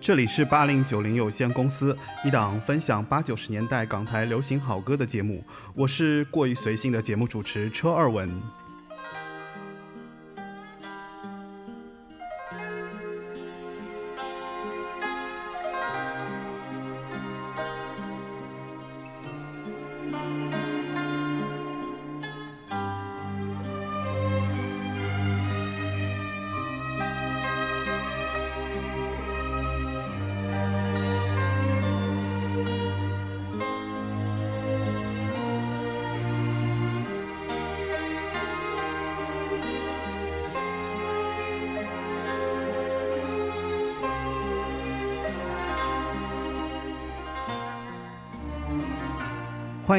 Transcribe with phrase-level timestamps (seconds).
[0.00, 8.30] 这里是八零九零有限公司一档分享八九十年代港台流行好歌的节目，我是过于随性的节目主持车二文。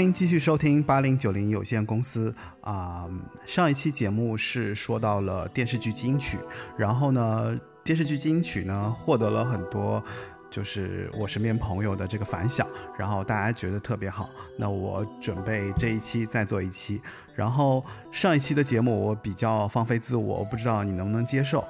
[0.01, 3.07] 欢迎继续收听八零九零有限公司啊、
[3.45, 6.39] 上一期节目是说到了电视剧金曲，
[6.75, 10.03] 然后呢，电视剧金曲呢获得了很多
[10.49, 12.65] 就是我身边朋友的这个反响，
[12.97, 14.27] 然后大家觉得特别好。
[14.57, 16.99] 那我准备这一期再做一期，
[17.35, 21.63] 然后上一期的节目我比较放飞自我，我不知道你能不能接受。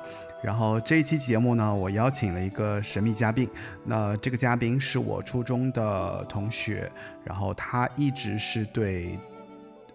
[0.44, 3.48] 然后这一期节目呢，我邀请了一个神秘嘉宾。
[3.86, 6.92] 那这个嘉宾是我初中的同学，
[7.24, 9.20] 然后他一直是对，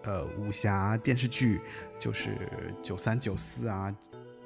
[0.03, 1.59] 呃，武侠电视剧，
[1.99, 2.31] 就是
[2.81, 3.93] 九三九四啊，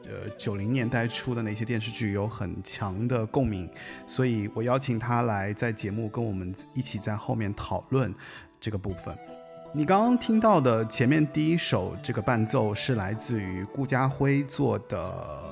[0.06, 3.70] 呃，九零年代初的那些电视剧有很强的共鸣，
[4.08, 8.12] 所以我邀请他来在节目跟我们一起在后面讨论
[8.60, 9.16] 这个部分。
[9.72, 15.48] 你刚刚听到的前面第一首这个伴奏是来自于顾嘉辉做的。《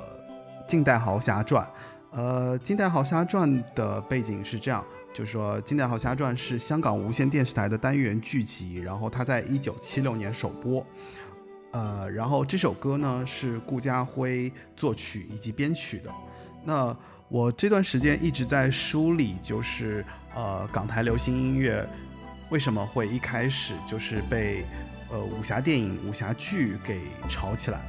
[0.70, 1.66] 近代豪侠传》，
[2.12, 10.86] 呃，《近代豪侠传》的背景是这样，就是说，《近代豪侠传》是香港无线电视台的单元剧集，然后它在一九七六年首播，
[11.72, 16.12] 呃，然后这首歌呢是顾嘉辉作曲以及编曲的。
[16.64, 16.96] 那
[17.30, 21.84] 我这段时间一直在梳理，就是呃，港台流行音乐
[22.52, 24.64] 为什么会一开始就是被
[25.10, 27.82] 呃武侠电影、武侠剧给炒起来。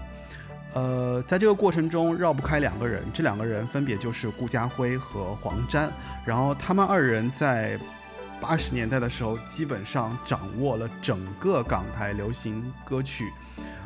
[0.72, 5.92] 呃，在这个过程中绕不开两个人，这两个人分别就是顾嘉辉和黄沾。
[6.24, 7.76] 然后他们二人在
[8.40, 13.32] 八十年代的时候，基本上掌握了整个港台流行歌曲，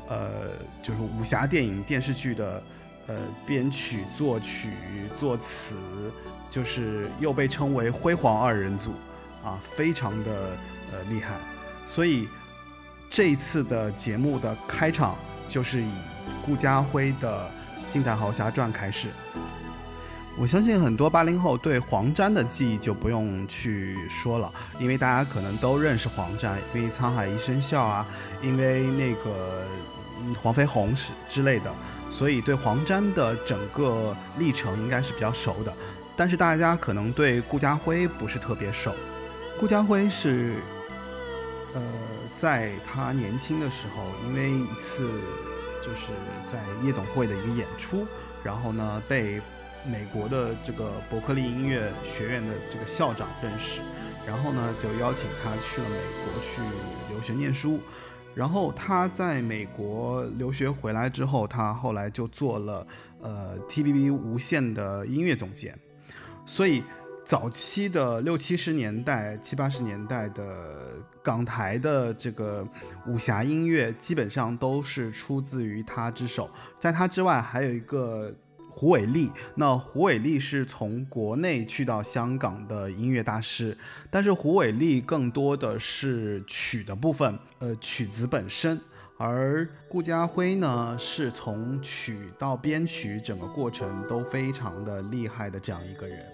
[0.09, 0.51] 呃，
[0.83, 2.63] 就是武侠电影、电视剧的
[3.07, 3.17] 呃
[3.47, 4.71] 编曲、作曲、
[5.19, 5.77] 作词，
[6.51, 8.93] 就是又被称为“辉煌二人组”，
[9.43, 10.31] 啊，非常的
[10.93, 11.35] 呃厉害。
[11.87, 12.29] 所以
[13.09, 15.17] 这一次的节目的开场
[15.49, 15.89] 就是以。
[16.45, 17.51] 顾嘉辉的
[17.93, 19.09] 《近代豪侠传》开始，
[20.37, 28.07] 我相信很多八零后对黄沾的记忆就不用去说了，因为大家可能都认识黄沾，因为《沧海一声笑》啊，
[28.43, 29.63] 因为那个
[30.43, 31.73] 黄飞鸿是之类的，
[32.11, 35.73] 所以对黄沾的整个历程应该是比较熟的。
[36.17, 38.93] 但是大家可能对顾嘉辉不是特别熟。
[39.59, 40.55] 顾嘉辉是，
[41.75, 41.81] 呃，
[42.41, 45.09] 在他年轻的时候，因为一次。
[45.85, 46.13] 就是
[46.51, 48.07] 在夜总会的一个演出，
[48.43, 49.41] 然后呢被
[49.87, 53.81] 美国的这个伯克利音乐学院的这个校长认识，
[54.27, 56.63] 然后呢就邀请他去了美国去
[57.13, 57.81] 留学念书，
[58.35, 62.87] 然后他在美国留学回来之后，他后来就做了
[63.21, 65.79] 呃 TVB 无线的音乐总监，
[66.47, 66.83] 所以。
[67.25, 70.45] 早期的六七十年代、七八十年代的
[71.23, 72.67] 港台的这个
[73.07, 76.51] 武侠音乐，基本上都是出自于他之手。
[76.79, 78.31] 在他之外，还有一个
[78.71, 79.31] 胡伟立。
[79.55, 83.77] 那胡伟立是从国内去到香港的音乐大师，
[84.11, 88.79] 但是胡伟立更多的是曲的部分，呃，曲子本身。
[89.17, 96.34] 而顾嘉辉呢，是从曲到编曲整个过程都非常的厉害的这样一个人。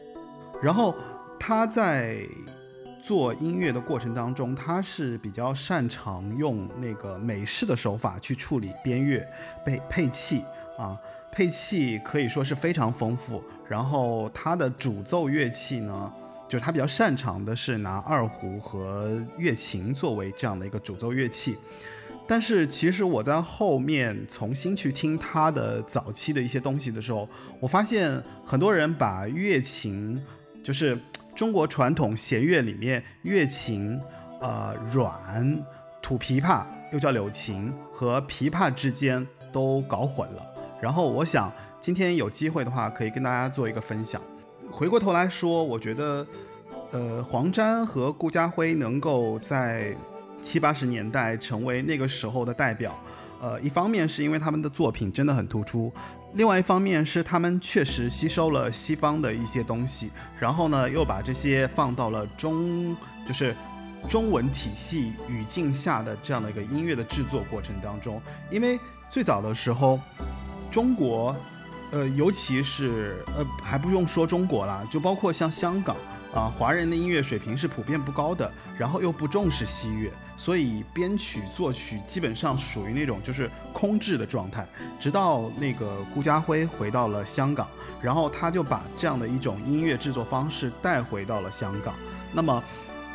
[0.62, 0.94] 然后
[1.38, 2.18] 他在
[3.02, 9.26] 做音乐的过程当中，他是比较擅长用那个美式的手法去处理编乐、
[9.64, 10.44] 配配器
[10.78, 10.96] 啊，
[11.32, 13.42] 配器可以说是非常丰富。
[13.66, 16.12] 然后他的主奏乐器呢，
[16.46, 21.56] 就是他比较擅长的是拿二胡和乐琴作为这样的一个主奏乐器。
[22.28, 27.26] 但是其实我在后面重新去听他的早期的一些东西的时候，
[27.58, 30.22] 我发现很多人把乐琴。
[30.62, 30.98] 就是
[31.34, 33.98] 中国传统弦乐里面，乐琴，
[34.40, 35.64] 呃，软，
[36.02, 36.62] 土琵琶
[36.92, 40.46] 又叫柳琴，和琵琶之间都搞混了。
[40.80, 44.20] 然后我想今天有机会的话，可以跟大家做一个分享。
[44.70, 46.26] 回过头来说，我觉得，
[46.90, 49.96] 呃，黄沾和顾嘉辉能够在
[50.42, 52.98] 七八十年代成为那个时候的代表，
[53.40, 55.92] 呃，一方面是因为他们的作品真的很突出。
[56.34, 62.96] 另外一方面是他们确实吸收了西方的一些东西，然后呢又把这些放到了中，
[63.26, 63.54] 就是
[64.08, 68.22] 中文体系语境下的这样的一个音乐的制作过程当中。
[68.48, 68.78] 因为
[69.10, 69.98] 最早的时候，
[70.70, 71.34] 中国，
[71.90, 75.96] 呃，尤其是呃，还不用说中国啦，就包括像香港
[76.32, 80.12] 啊，华人的音乐水平是普遍不高的，然后又不重视西乐。
[80.42, 84.66] 所以编曲作曲基本上属于那种就是空置的状态，
[84.98, 87.68] 直到那个顾嘉辉回到了香港，
[88.00, 91.92] 然后他就把这样的一种音乐制作方式带回到了香港。
[92.32, 92.64] 那么，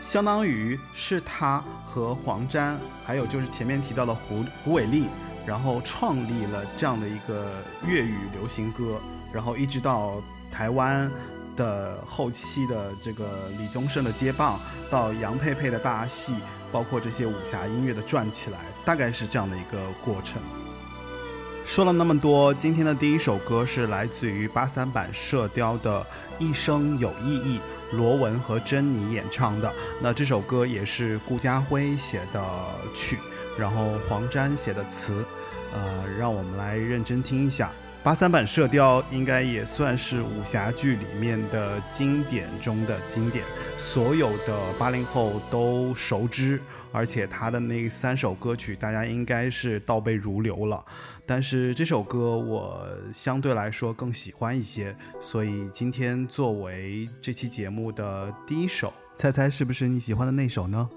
[0.04, 5.08] 相当于是他和黄沾，还有就是前面提到的胡胡伟立，
[5.48, 7.56] 然后创立了这样的一个
[7.88, 9.02] 粤语流行歌，
[9.34, 10.22] 然后一直到
[10.52, 11.12] 台湾
[11.56, 14.60] 的后期的这个李宗盛的接棒，
[14.92, 16.36] 到杨佩佩的大戏。
[16.72, 20.42] 包括这些武侠音乐的转起来，大概是这样的一个过程。
[21.66, 26.02] 说了那么多，今天的第一首歌是来自于八三版《射雕》的
[26.38, 27.60] 《一生有意义》，
[27.98, 29.74] 罗文和珍妮演唱的。
[30.00, 32.44] 那这首歌也是顾嘉辉写的
[32.94, 33.18] 曲，
[33.58, 35.26] 然后黄沾写的词。
[35.74, 37.72] 呃，让我们来认真听一下。
[38.06, 43.44] 八三版《射雕》应该也算是武侠剧里面的经典中的经典，
[43.80, 46.62] 所有的八零后都熟知，
[46.92, 50.86] 而且他的那三首歌曲大家应该是倒背如流了。
[51.26, 60.88] 但是这首歌我相对来说更喜欢一些，所以今天作为这期节目的第一首，猜猜是不是你喜欢的那首呢？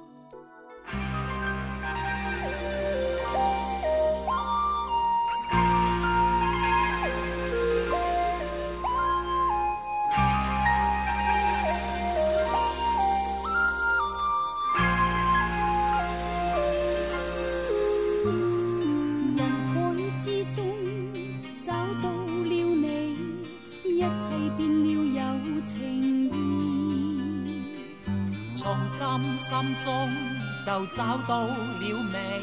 [30.69, 32.43] 就找到了美，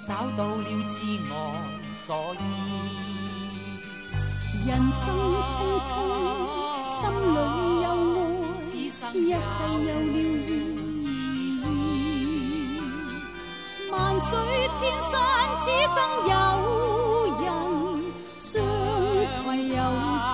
[0.00, 1.52] 找到了自我
[1.92, 2.40] 所依。
[4.66, 5.04] 人生
[5.50, 5.52] 匆
[5.84, 5.90] 匆，
[6.96, 7.00] 心
[7.34, 7.36] 里
[7.82, 7.86] 有
[8.64, 9.44] 爱，一世
[9.86, 10.16] 有了
[10.48, 10.50] 意
[11.60, 11.60] 义。
[13.90, 14.30] 万水
[14.74, 15.14] 千山，
[15.58, 15.62] 此
[15.92, 15.94] 生
[16.30, 16.34] 有
[17.42, 17.44] 人
[18.38, 18.50] 相
[19.44, 19.76] 携又
[20.18, 20.32] 相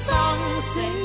[0.00, 0.14] 生
[0.60, 0.99] 死。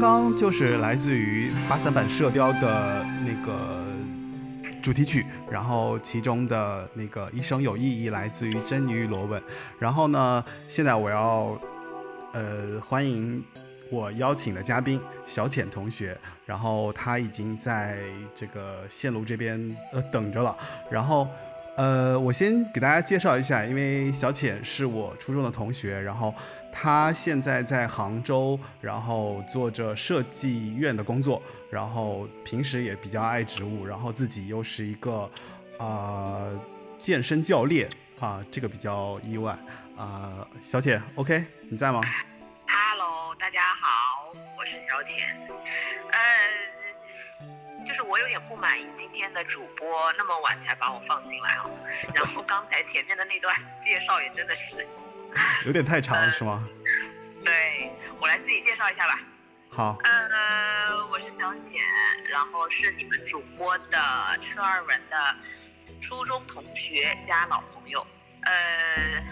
[0.00, 3.84] 刚刚就是来自于八三版《射雕》的那个
[4.80, 9.40] 主题曲，然后其中的那个“一生有意义”来自于珍妮与罗文。
[9.78, 11.54] 然后呢，现在我要
[12.32, 13.44] 呃欢迎
[13.90, 16.16] 我邀请的嘉宾小浅同学，
[16.46, 17.98] 然后他已经在
[18.34, 20.56] 这个线路这边呃等着了。
[20.90, 21.28] 然后
[21.76, 26.34] 呃，我先给大家介绍一下，因为小浅是我初中的同学，然后。
[26.72, 35.30] 他现在在杭州，然后做着设计院的工作，然后平时也比较爱植物，然后自己又是一个
[35.78, 36.58] 呃
[36.98, 39.56] 健身教练啊，这个比较意外
[39.96, 40.46] 啊。
[40.62, 42.00] 小浅，OK，你在吗
[42.66, 45.36] ？Hello，大家好，我是小浅。
[46.10, 51.70] 呃，就是我有点不满意今天的主播那么晚才把我放进来哦。
[52.14, 54.86] 然后刚才前面的那段介绍也真的是，
[55.66, 56.66] 有点太长了是吗？
[57.44, 59.20] 对我来自己介绍一下吧。
[59.70, 61.80] 好，呃，我是小浅，
[62.28, 65.36] 然后是你们主播的车二文的
[66.00, 68.04] 初中同学加老朋友。
[68.42, 69.22] 呃，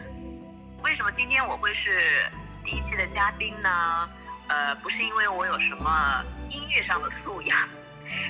[0.83, 2.25] 为什么今天我会是
[2.65, 4.09] 第一期的嘉宾呢？
[4.49, 7.69] 呃，不是因为我有什么音乐上的素养，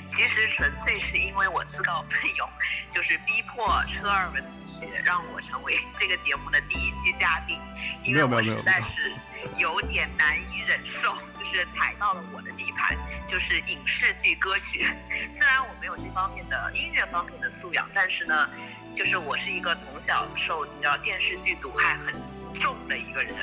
[0.07, 2.49] 其实纯粹是因为我自告奋勇，
[2.91, 7.57] 就是逼迫车二文同学让我成为这个节目的第一期嘉宾，
[8.03, 9.13] 因为我实在是
[9.57, 14.87] 有点难以忍受，就是踩到了我的地盘，就是影视剧歌曲。
[15.31, 18.49] 虽然我没有这方面的音乐方面的素养，但是呢，
[18.95, 22.13] 就是我是一个从小受你知道电视剧毒害很
[22.59, 23.33] 重的一个人，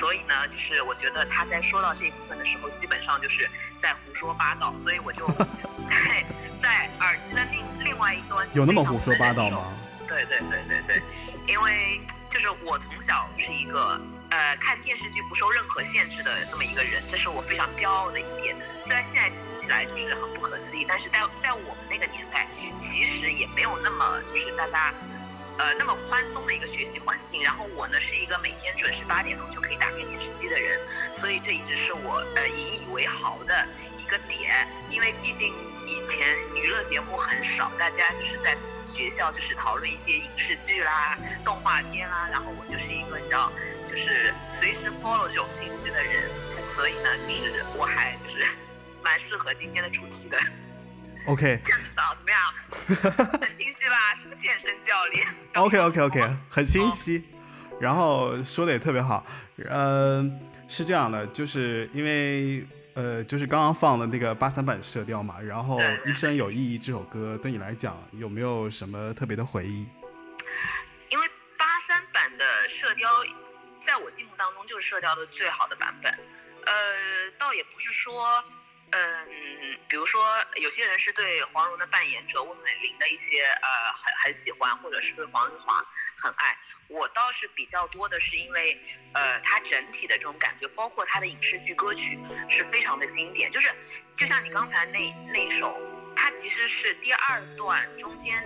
[0.00, 5.26] 所以呢，就是我觉得他在说到这一部分的时候，基本上就是在胡说八道，所以我就
[5.88, 6.24] 在
[6.62, 9.72] 在耳机的另另外一端有那么胡说八道吗？
[10.08, 11.02] 对对对对对，
[11.46, 18.54] 因为就是我从小是一个呃看电视剧不受任何限制的这么一个人，这是我非常骄傲的一点。
[18.84, 22.46] 虽然现在听起来就是很不可思议，但是在在我们那个年代，
[22.78, 24.94] 其实也没有那么就是大家。
[25.56, 30.80] 呃，那么宽松的一个学习环境，然后我呢是一个每天准时八点钟就可以打开电视机的人，
[31.20, 33.66] 所以这一直是我呃引以为豪的
[33.98, 35.54] 一个点，因为毕竟
[35.86, 43.52] 以前娱乐节目很少，大家就是在学校就是讨论一些影视剧啦、动画片啦，然后我就是一个你知道，
[43.88, 46.28] 就是随时 follow 这种信息的人，
[46.74, 48.44] 所以呢，就是我还就是
[49.02, 50.36] 蛮适合今天的主题的。
[51.26, 52.54] OK 这样子啊，怎么样？
[53.40, 54.14] 很清晰吧？
[54.14, 55.26] 是个健身教练。
[55.54, 57.24] OK OK OK，很清晰，
[57.80, 59.24] 然后说的也特别好。
[59.68, 60.24] 呃，
[60.68, 65.78] 是这样的，就是因为呃，就是刚刚放的那个八三版射雕嘛，然后
[66.10, 69.86] 《一生有意义》这首歌对你来讲有没有什么特别的回忆？
[71.08, 71.26] 因为
[71.56, 73.10] 八三版的射雕，
[73.80, 76.12] 在我心目当中就是射雕的最好的版本。
[76.66, 76.72] 呃，
[77.38, 78.42] 倒也不是说，
[78.96, 80.24] 嗯，比如说
[80.54, 85.84] 有些人是对黄蓉的扮演者温美玲的一些呃很很喜欢，或者是对黄日华
[86.16, 86.56] 很爱。
[86.88, 88.78] 我倒是比较多的是因为，
[89.14, 93.68] 呃，她整体的这种感觉，包括她的影视剧歌曲是非常的经典，就是
[94.16, 94.98] 就像你刚才那
[95.32, 95.93] 那一首。
[96.40, 98.42] 其实是第二段中间，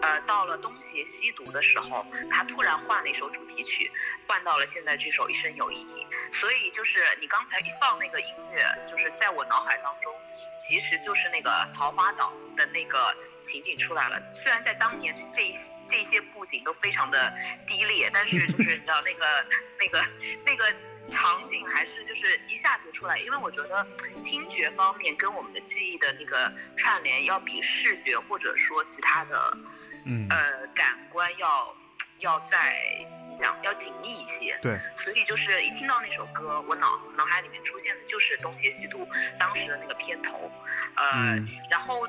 [0.00, 3.90] 呃，到了东邪西毒的时候，他突然换了一首主题曲，
[4.26, 6.06] 换到了现在这首《一生有意义》。
[6.34, 10.14] 所以就是你刚才一放那个音乐，就是在我脑海当中，
[10.56, 14.20] 其实就是那个桃花岛的那个情景出来了。
[14.32, 15.54] 虽然在当年这一
[15.88, 17.32] 这些布景都非常的
[17.66, 19.46] 低劣，但是就是你知道那个
[19.78, 20.04] 那个
[20.44, 20.72] 那个。
[21.12, 23.86] 场景还是就是一下子出来，因为我觉得
[24.24, 29.56] 听觉方面跟我们的记忆的那个串联，要比视觉或者说其他的
[30.04, 31.76] 嗯，呃感官要
[32.18, 34.58] 要再怎么讲要紧密一些。
[34.62, 39.04] 对，所以就是一听到那首歌，我脑脑海里面出现的就是《东邪西毒》
[39.38, 40.50] 当时的那个片头，
[40.96, 41.48] 呃，嗯。
[41.70, 42.06] 然后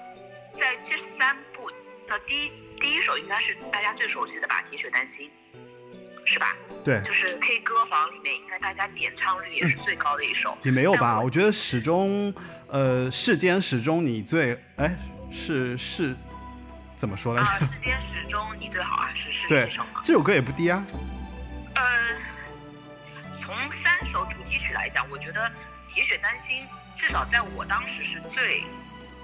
[0.56, 1.72] 在这三部，
[2.08, 5.30] 那第一第一首应该是大家最熟悉的吧，《铁血丹心》，
[6.26, 6.56] 是吧？
[6.84, 10.58] 对，就是 K 歌房里面，应该大家点唱率也是最高的一首。
[10.64, 11.20] 也没有吧？
[11.20, 12.34] 我我觉得始终，
[12.68, 14.96] 呃，世间始终你最，哎，
[15.32, 16.16] 是是，
[16.98, 17.48] 怎么说来着？
[17.48, 20.02] 啊，世间始终你最好啊，是是对这首吗？
[20.04, 20.84] 这首歌也不低啊。
[21.76, 21.84] 呃，
[23.42, 25.42] 从三首主题曲来讲，我觉得
[25.88, 26.64] 《铁血丹心》
[27.00, 28.64] 至少在我当时是最，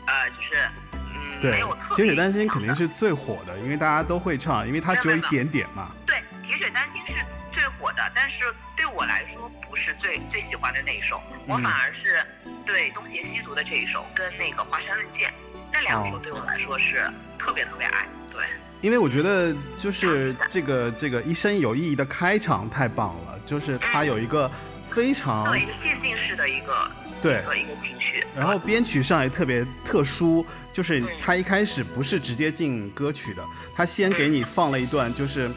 [0.07, 5.91] 呃，就是嗯，没对铁血丹心肯定是最火的，因为大家都会唱，因为它只有一点点嘛。
[6.05, 6.15] 对，
[6.49, 7.13] 《铁血丹心》是
[7.51, 8.43] 最火的，但是
[8.75, 11.61] 对我来说不是最最喜欢的那一首，我嗯。
[11.61, 12.25] 反而是
[12.65, 15.31] 对东邪西毒的这一首跟那个华山论剑
[15.71, 16.19] 那两首哦。
[16.23, 18.07] 对我来说是特别特别爱。
[18.31, 18.41] 对，
[18.81, 24.49] 因为我觉得就是这个这个一生有意义的开场太棒了，就是它有一个
[24.89, 26.91] 非常一个渐进式的一个
[27.21, 28.25] 对一，个一个情绪。
[28.35, 31.07] 然后编曲上也特别特殊，就是嗯。
[31.21, 35.47] 它一开始不是直接进歌曲的，它先给你放了一段，就是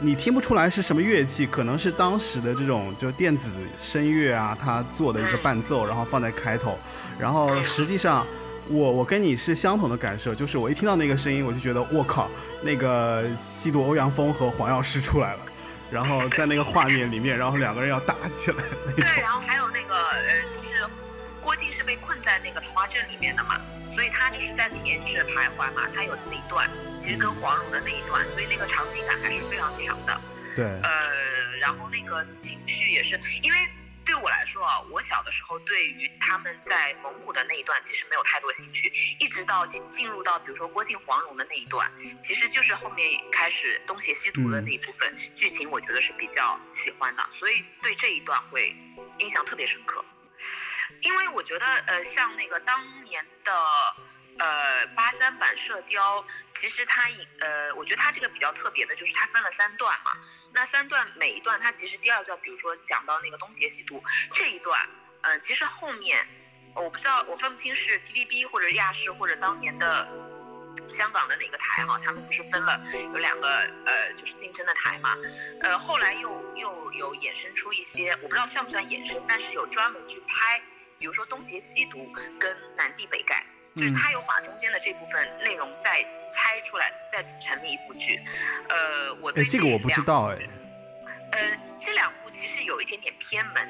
[0.00, 6.78] 你听不出来是什么乐器，可能是当时的这种就电子声乐啊，它做的一个伴奏，然后放在开头，
[7.18, 8.26] 然后实际上。
[8.70, 12.28] 我我跟你是相同的感受，就是我一听到那个声音，我就觉得我靠，
[12.60, 15.40] 那个吸毒欧阳锋和黄药师出来了，
[15.90, 20.20] 然后在那个画面里面，然后两个人要打起来那对，然后还有那个呃，
[21.88, 23.58] 被困在那个桃花镇里面的嘛，
[23.90, 26.68] 所以他就是在里面就是徘徊嘛，他有这么一段，
[27.00, 30.20] 其实跟黄蓉的那一段，所以那个场景感还是非常强的。
[30.54, 33.58] 对，呃，然后那个情绪也是，因为
[34.04, 41.90] 对我来说啊，我小的时候对于他们在蒙古的那一段其实没有太多兴趣，一直到进进入到比如说郭靖黄蓉的那一段，
[42.20, 48.76] 其实就是后面开始东邪西毒的那一部分、剧情，我觉得是比较喜欢的，所以对这一段会
[49.20, 50.04] 印象特别深刻。
[51.02, 53.52] 因为我觉得，呃，像那个当年的，
[54.38, 56.22] 呃，八三版《射雕》，
[56.58, 60.12] 其实它以，呃，我觉得它这个比较特别的就是它分了三段嘛。
[60.52, 64.02] 那三段每一段，它其实第二段，比如说讲到那个东邪西毒
[64.32, 64.88] 这一段，
[65.22, 66.26] 嗯、其实后面
[66.74, 70.08] 我不知道，我分不清是 TVB 或者亚视或者当年的
[70.90, 72.80] 香港的哪个台哈，他们不是分了
[73.12, 73.48] 有两个
[73.84, 75.16] 呃，就是竞争的台嘛。
[75.60, 80.62] 呃，后来又又有衍生出一些，我不知道算不算衍生，但是有专门去拍，
[80.98, 83.40] 比如说东邪西毒跟南帝北丐。
[83.76, 86.02] 就是他有把中间的这部分内容再
[86.34, 88.18] 拆出来，再成立一部剧。
[88.68, 90.38] 呃，我对哎，这个我不知道哎。
[91.30, 93.62] 呃，这两部其实有一点点偏门，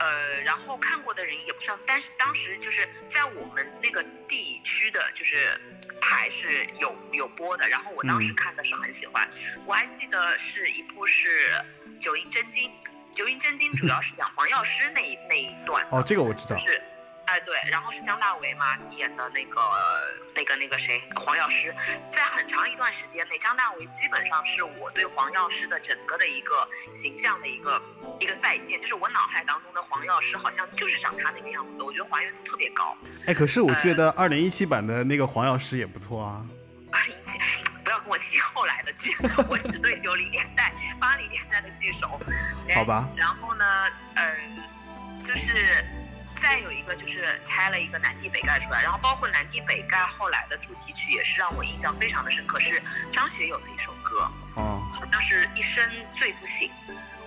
[0.00, 5.60] 呃，然后看过的人也不算，但是当时就是在我们那个地区的就是
[6.00, 9.28] 台是有有播的，然后我当时嗯看的是很喜欢，
[9.64, 11.52] 我还记得是一部是
[12.00, 12.68] 《九阴真经》，
[13.12, 16.62] 《九阴真经》主要是讲黄药师那一那一段，哦，这个我知道就。
[16.62, 16.82] 是。
[17.24, 19.60] 哎，对，然后是姜大为嘛演的那个、
[20.34, 21.72] 那个、那个谁，黄药师，
[22.10, 27.80] 在很长一段时间内，姜大为基本上是我对黄药师的整个的一个形象的一个
[28.18, 32.94] 一个再现，就是我脑海当中的黄药师好像就是长他那个样子的，我觉得还原度特别高。
[33.26, 36.44] 哎，可是我觉呃得二零一七版的那个黄药师也不错啊。
[36.90, 37.30] 二零一七，
[37.64, 39.14] 不要跟我提后来的剧，
[39.48, 42.18] 我只对九零年代、八零年代的剧熟。
[42.68, 43.64] 哎好吧然后呢，
[44.14, 45.84] 嗯，就是
[46.40, 52.82] 再有一个就是拆了一个南帝北丐出来，然后包括南帝北丐后来的主题曲也是让我印象非常的深刻，是
[53.12, 56.70] 张学友的一首歌，哦，好像是一生醉不醒，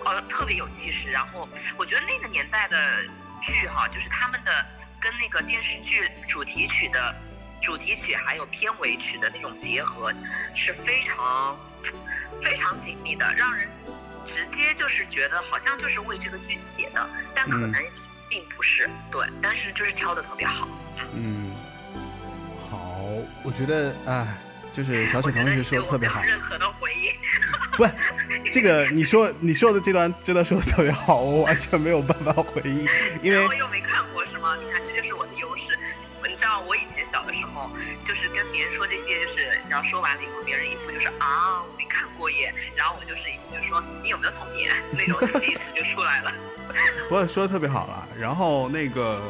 [0.04, 1.10] 呃，特别有气势。
[1.10, 3.04] 然后我觉得那个年代的
[3.40, 4.66] 剧哈，就是他们的
[4.98, 7.14] 跟那个电视剧主题曲的
[7.66, 10.12] 主题曲还有片尾曲的那种结合
[10.54, 11.58] 是非常
[12.40, 13.66] 非常紧密的，让人
[14.24, 17.74] 直接就是觉得好像就是为这个剧写的，但可能
[18.28, 18.88] 并不是。
[19.10, 20.68] 对，但是就是挑的特别好。
[21.16, 21.50] 嗯，
[22.70, 23.02] 好，
[23.42, 24.24] 我觉得哎，
[24.72, 26.22] 就是小雪同学说的特别好。
[26.22, 27.12] 任何的回应。
[27.76, 27.84] 不，
[28.52, 32.86] 这个你说你说的这段真的说的特别好，我完全没有办法回应，
[33.22, 33.44] 因为
[38.04, 46.32] 就是跟别人说这些，就是然后说完了以后，别人一副就是啊，我没看过耶，然后我就是一副就说你有没有童年那种气势就出来了。
[47.10, 48.08] 我也说的特别好了。
[48.18, 49.20] 然后那个，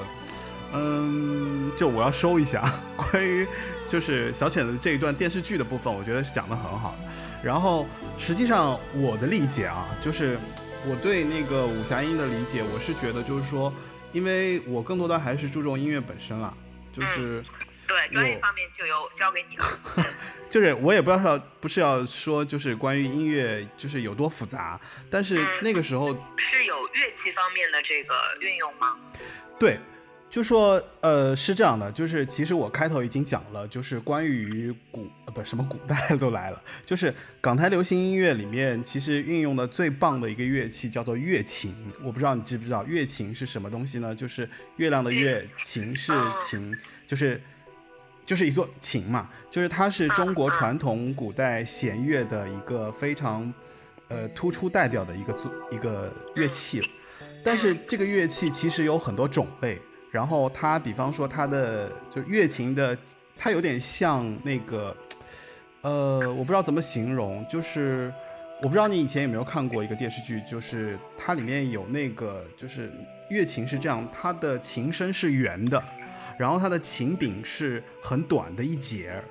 [0.72, 3.46] 嗯，就我要收一下关于
[3.86, 6.98] 就是小浅的这一段电视剧的部分，我觉得是讲的很好的。
[7.42, 7.86] 然后
[8.18, 10.38] 实际上我的理解啊，就是
[10.86, 13.72] 我对那个武侠音的理解，我是觉得就是说，
[14.12, 16.52] 因为我更多的还是注重音乐本身啊，
[16.92, 17.44] 就是。
[17.86, 19.64] 对，专业方面就由交给你了。
[20.50, 28.96] 就是我也不知道不是要说就是关于音乐就是有多复杂，但是那个时候是有乐器方面的这个运用吗？
[29.58, 29.78] 对，
[30.30, 44.14] 就说呃是这样的，就是其实我开头已经讲了，就是关于古呃不什么古代都来了，就是港台流行音乐里面其实运用的最棒的一个乐器叫做月琴，我不知道你知不知道月琴是什么东西呢？
[44.14, 46.12] 就是月亮的月，琴是
[46.48, 46.72] 琴，
[47.06, 47.40] 就是。
[48.26, 53.50] 就是一座琴嘛，就是它是中国传统古代弦乐的一个非常，
[54.08, 56.82] 呃突出代表的一个作一个乐器。
[57.44, 59.78] 但是这个乐器其实有很多种类，
[60.10, 62.98] 然后它比方说它的就乐琴的，
[63.38, 64.96] 它有点像那个，
[65.82, 68.12] 呃，我不知道怎么形容，就是
[68.60, 72.90] 我不知道你以前有没有看过一个电视剧，就是它里面有那个就是
[73.30, 75.80] 乐琴是这样，它的琴身是圆的，
[76.38, 79.22] 然后它的琴柄是很短的一节，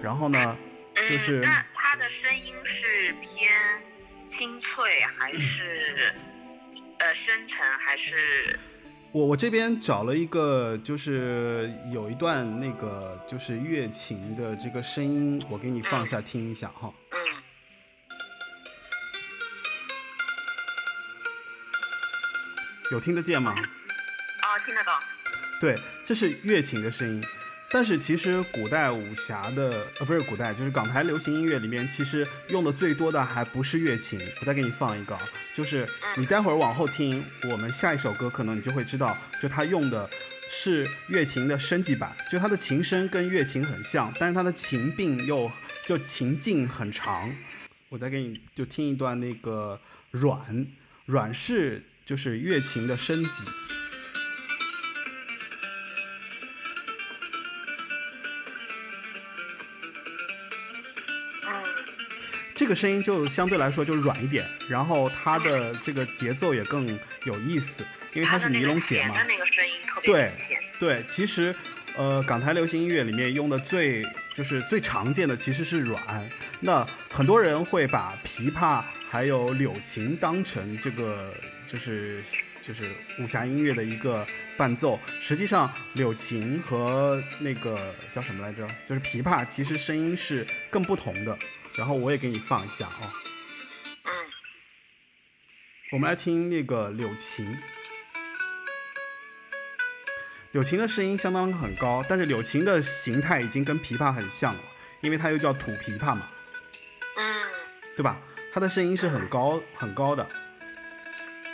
[0.00, 0.56] 然后呢，
[1.08, 3.50] 就是嗯，那它的声音是偏
[4.26, 6.12] 清脆还是
[6.98, 8.58] 呃深沉还是？
[9.12, 16.92] 我我这边找了一个，就是有一段那个就是乐琴的这个声音，我给你放下听一下哈。
[17.12, 17.18] 嗯
[22.90, 23.50] 有听得见吗？
[23.52, 25.00] 哦，听得到。
[25.64, 25.74] 对，
[26.04, 27.24] 这是乐琴的声音。
[27.70, 34.20] 但是其实古代武侠的呃不是古代，就是港台流行音乐里面，其实用的最多的还不是乐琴。
[34.42, 35.16] 我再给你放一个，
[35.54, 40.10] 就是你待会儿往后听，我们下一首歌可能你就会知道，就他用的
[40.50, 45.50] 是乐琴的升级版，就它的琴声跟乐琴很像，但是它的琴并又
[45.86, 47.34] 就琴径很长。
[47.88, 50.66] 我再给你就听一段那个软
[51.06, 53.44] 软是就是乐琴的升级。
[62.54, 66.86] 这个声音就相对来说就软一点，然后它的这个节奏也更
[67.24, 69.16] 有意思，因为它是尼龙弦嘛。
[69.24, 70.32] 那个声音特别对
[70.78, 71.54] 对，其实，
[71.96, 76.00] 呃，港台流行音乐里面用的最就是最常见的其实是软。
[76.60, 81.34] 那很多人会把琵琶还有柳琴当成这个
[81.66, 82.22] 就是
[82.62, 84.24] 就是武侠音乐的一个
[84.56, 91.36] 伴奏，实际上柳琴和那个叫什么来着，就是琵琶，其实声音是更不同的。
[91.76, 93.12] 然后我也给你放一下啊。
[94.04, 94.12] 嗯。
[95.92, 97.56] 我们来听那个柳琴。
[100.52, 104.60] 柳琴的声音相当很高，但是柳琴的形态已经跟琵琶很像了，
[105.00, 106.30] 因为它又叫土琵琶嘛。
[107.16, 107.46] 嗯。
[107.96, 108.20] 对吧？
[108.52, 110.24] 它的声音是很高很高的。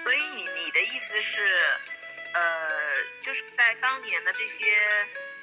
[0.02, 1.40] 所以你你的意思是，
[2.34, 2.68] 呃，
[3.22, 4.66] 就是在当年的这些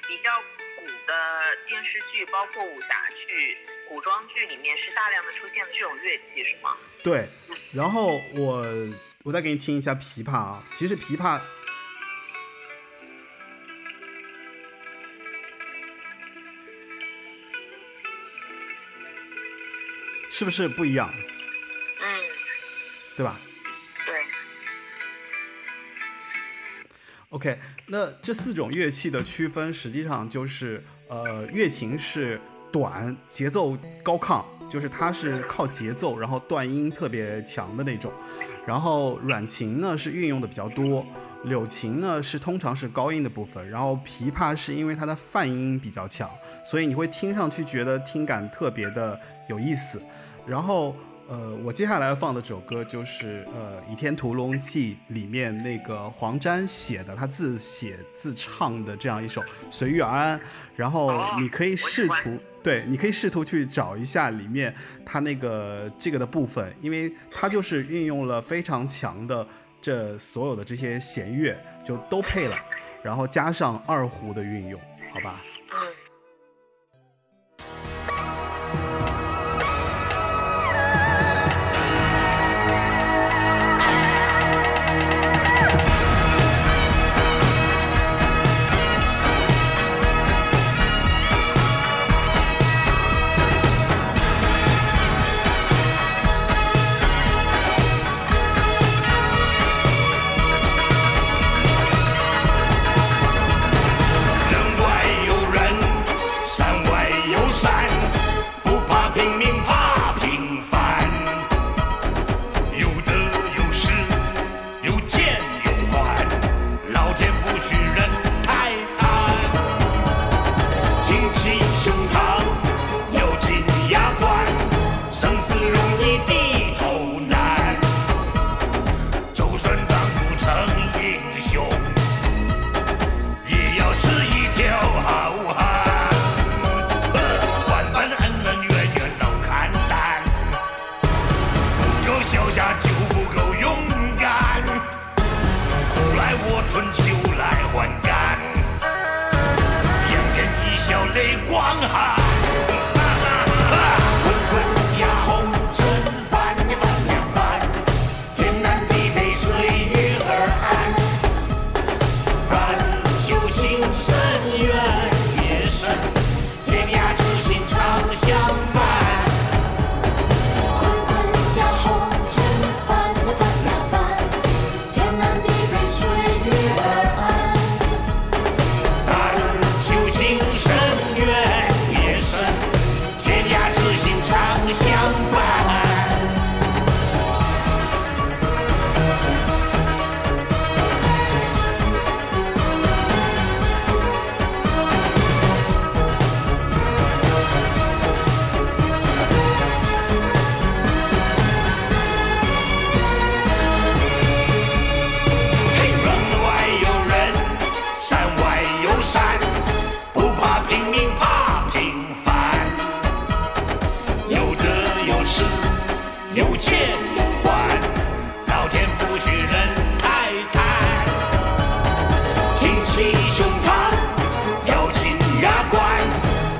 [0.06, 0.30] 比较
[0.78, 3.58] 古的电视剧，包括武侠剧。
[3.88, 6.76] 古装剧里面是大量的出现的这种乐器是吗？
[7.02, 7.26] 对，
[7.72, 8.62] 然后我
[9.22, 11.40] 我再给你听一下琵琶啊，其实琵琶
[20.30, 21.10] 是不是不一样？
[22.00, 22.20] 嗯，
[23.16, 23.40] 对吧？
[24.04, 24.24] 对。
[27.30, 32.38] OK，那这四种乐器的区分实际上就是呃，乐琴是。
[32.72, 38.12] 短节奏高亢，就是它是靠节奏，然后断音特别强的那种。
[38.66, 41.04] 然后软琴呢是运用的比较多，
[41.44, 46.30] 柳琴呢是通常是高音的部分，然后琵琶是因为它的泛音比较强，
[46.64, 50.00] 所以你会听上去觉得听感特别的有意思。
[50.46, 50.94] 然后。
[51.30, 60.38] 呃，我接下来放的这首歌就是呃《倚天屠龙记》里面那个黄沾写的，他自写自唱的这样一首《随遇而安》，
[60.74, 69.46] 然后你可以试图对，你可以试图去找一下里面它那个这个的部分，因为它就是运用了非常强的
[69.80, 72.56] 这所有的这些弦乐，就都配了，
[73.02, 74.80] 然后加上二胡的运用，
[75.12, 75.40] 好吧？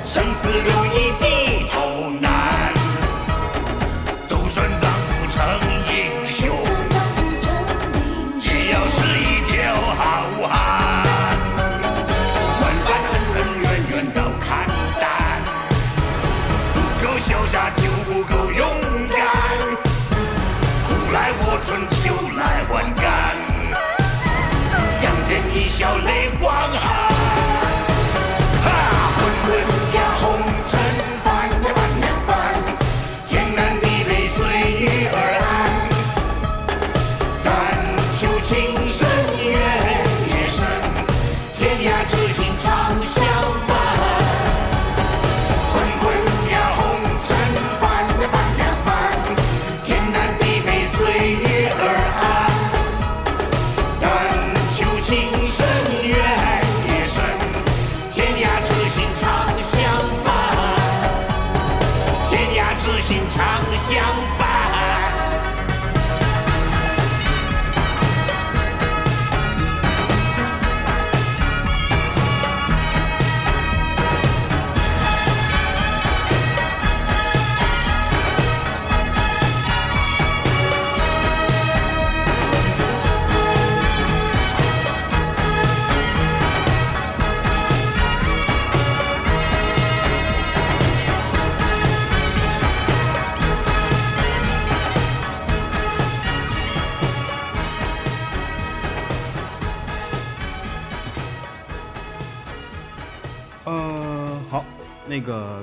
[0.09, 1.28] 生死如一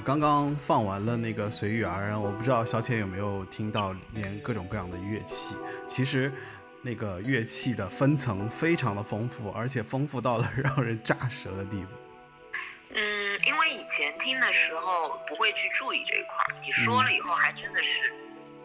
[0.07, 5.57] 刚刚放完了那个随遇而安，我不知道小浅有没有听到里面各种各样的乐器。
[5.89, 6.31] 其实
[6.81, 11.89] 那个乐器的分层非常的丰富，而且丰富到了让人炸舌的地步。
[12.95, 13.01] 嗯，
[13.45, 18.13] 因为以前听的时候不会去注意这一块儿，你说了以后还真的是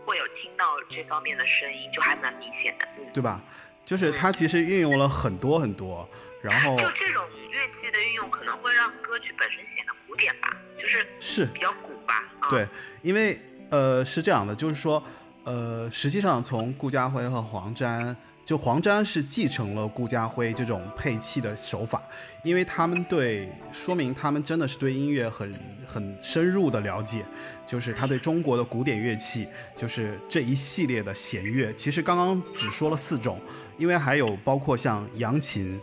[0.06, 2.88] 会有听到这方面的声音，就还蛮明显的。
[3.00, 3.42] 嗯，对吧？
[3.84, 6.08] 就是它其实运用了很多很多，
[6.42, 12.24] 然后就这种乐器的运用可能会让歌曲本身显得古典吧，就是是比较古吧。
[12.40, 12.68] 啊、对，
[13.02, 15.04] 因为呃是这样的，就是说
[15.44, 22.02] 呃实际上从顾嘉辉和黄沾，就黄沾是继承了顾嘉辉这种配器的手法，
[22.44, 25.54] 因为他们对说明他们真的是对音乐很
[25.86, 27.24] 很深入的了解，
[27.68, 33.40] 就是他对中国的古典乐器，就是这一系列的弦乐，其实刚刚只说了四种，
[33.78, 35.80] 因为还有包括像扬琴，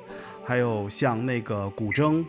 [0.49, 2.25] 还有像那个古筝，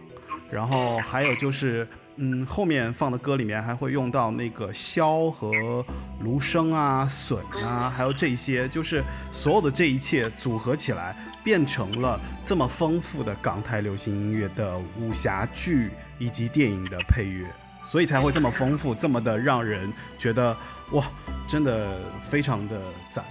[0.52, 5.54] 然后还有就是，嗯，后面放的歌里面还会用到那个箫和
[6.20, 9.02] 芦笙啊、笋啊，还有这些，就是
[9.32, 17.48] 所有的这一切组合起来，变成了这么丰富的港台流行音乐的武侠剧以及电影的配乐，
[17.86, 20.54] 所以才会这么丰富，这么的让人觉得
[20.92, 21.06] 哇，
[21.48, 21.98] 真的
[22.30, 22.82] 非常的
[23.14, 23.24] 赞。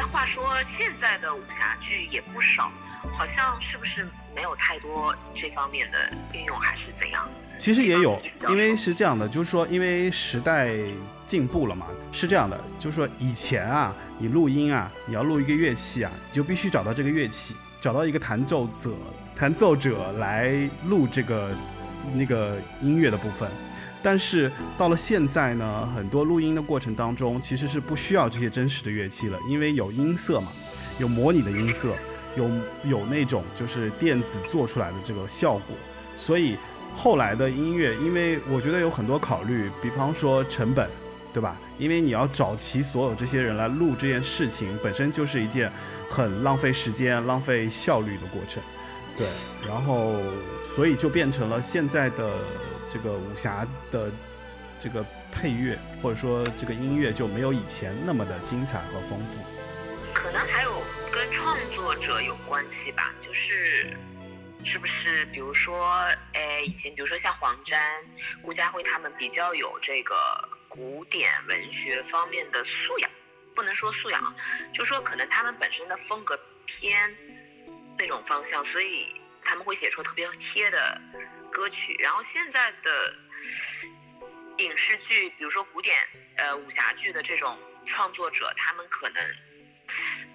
[0.00, 2.72] 哎，话说现在的武侠剧也不少，
[3.12, 7.28] 好像是不是没有太多这方面的运用，还是怎样？
[7.58, 10.74] 其实也有因为是这样的，就是说，因为时代
[11.26, 18.96] 进步了嘛，是这样的，就是说以前啊，你录音啊，你要录一个乐器啊，你就必须找到这个乐器，找到一个弹奏者，
[19.36, 20.50] 弹奏者来
[20.86, 21.54] 录这个
[22.14, 23.50] 那个音乐的部分。
[24.02, 30.50] 但是到了现在呢，很多录音的过程当中，其实是不需要这些真实的乐器了，因为有音色嘛，
[30.98, 31.94] 有模拟的音色，
[32.36, 32.48] 有
[32.84, 35.76] 有那种就是电子做出来的这个效果，
[36.16, 36.56] 所以
[36.96, 40.88] 后来的音乐，因为我觉得有很多考虑，比方说成本，
[41.32, 41.58] 对吧？
[41.78, 45.70] 因为你要找齐所有这些人来录这件事情，本身就是一件
[46.08, 48.62] 很浪费时间、浪费效率的过程，
[49.16, 49.28] 对。
[49.66, 50.14] 然后，
[50.74, 52.32] 所以就变成了现在的
[52.92, 54.10] 这个武侠的
[54.80, 59.44] 这个配乐，或者说这个音乐就没有以前那么的精彩和丰富。
[60.12, 63.96] 可能还有跟创作者有关系吧，就是
[64.64, 67.80] 是不是比如说，哎，以前比如说像黄沾、
[68.42, 70.16] 顾嘉辉他们比较有这个
[70.68, 73.10] 古典文学方面的素养，
[73.54, 74.34] 不能说素养啊，
[74.74, 77.14] 就说可能他们本身的风格偏
[77.96, 81.00] 那种方向，所以他们会写出特别贴的
[81.50, 81.96] 歌曲。
[81.98, 83.14] 然后现在的
[84.58, 85.96] 影视剧，比如说古典
[86.36, 89.22] 呃武侠剧的这种创作者，他们可能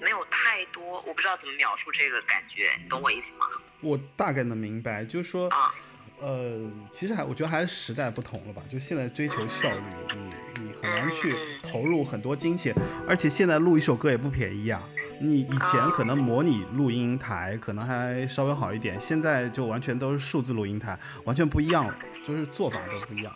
[0.01, 3.45] 没有太多，我不知道怎么描述这个感觉，你懂我意思吗？
[3.81, 5.73] 我大概能明白，就是说，啊，
[6.19, 9.81] 呃，其实还我觉得还是时代不同了吧，就现在追求效率，
[10.15, 12.73] 你你很难去投入很多金钱，
[13.07, 14.81] 而且现在录一首歌也不便宜啊。
[15.19, 21.95] 你以前可能模拟录音台可能还稍微好一点，现在就完全都是数字录音台，完全不一样了，
[22.27, 23.33] 就是做法都不一样。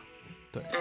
[0.52, 0.80] 对，嗯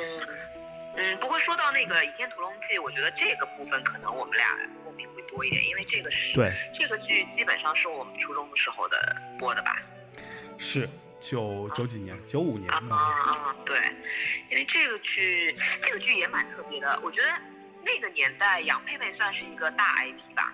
[0.96, 9.80] 嗯，不过说到那个《倚天屠龙记》，我觉得这个部分可能我们俩共鸣会多一点，因为这个是对这个剧基本上是我们初中的时候的播的吧。
[10.58, 10.88] 是
[11.20, 12.82] 九九几年，九五年啊。
[12.90, 13.78] 啊，对，
[14.50, 17.28] 因为这个剧这个剧也蛮特别的，我觉得
[17.84, 20.52] 那个年代杨佩佩算是一个大 IP 吧。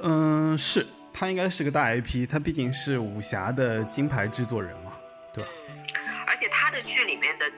[0.00, 4.92] 嗯，是他应该是个大 IP，他毕竟是武侠的金牌制作人嘛。
[5.34, 7.48] 对吧嗯，而且他的剧里面的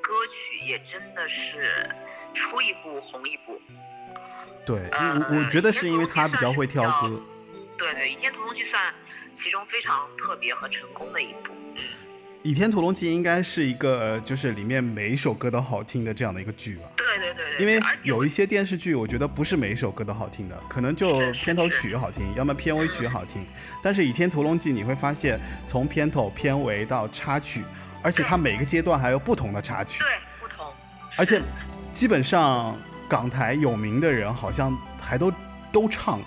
[0.00, 1.88] 歌曲也真的是
[2.32, 3.60] 出一部红一部。
[4.64, 7.20] 对，呃我我觉得是因为他比较会挑歌。
[7.76, 8.94] 对对，《倚天屠龙记》算
[9.34, 11.52] 其中非常特别和成功的一部。
[12.44, 16.88] 《倚天屠龙记》应该是一个呃就是里面每一首歌都好听的这样的一个剧吧。
[16.96, 23.46] 对对对对，因为有一些电视剧，我觉得不是每一首歌都好听的，可能就片头是曲好听，要么片尾曲好听。
[23.80, 27.62] 但是《倚天屠龙记》你会发现，从片头、片尾到插曲，
[28.02, 30.08] 而且它每个阶段还有不同的插曲，对
[30.40, 30.66] 不同，
[31.16, 31.40] 而且
[31.92, 32.76] 基本上
[33.08, 35.32] 港台有名的人好像还都
[35.70, 36.18] 都唱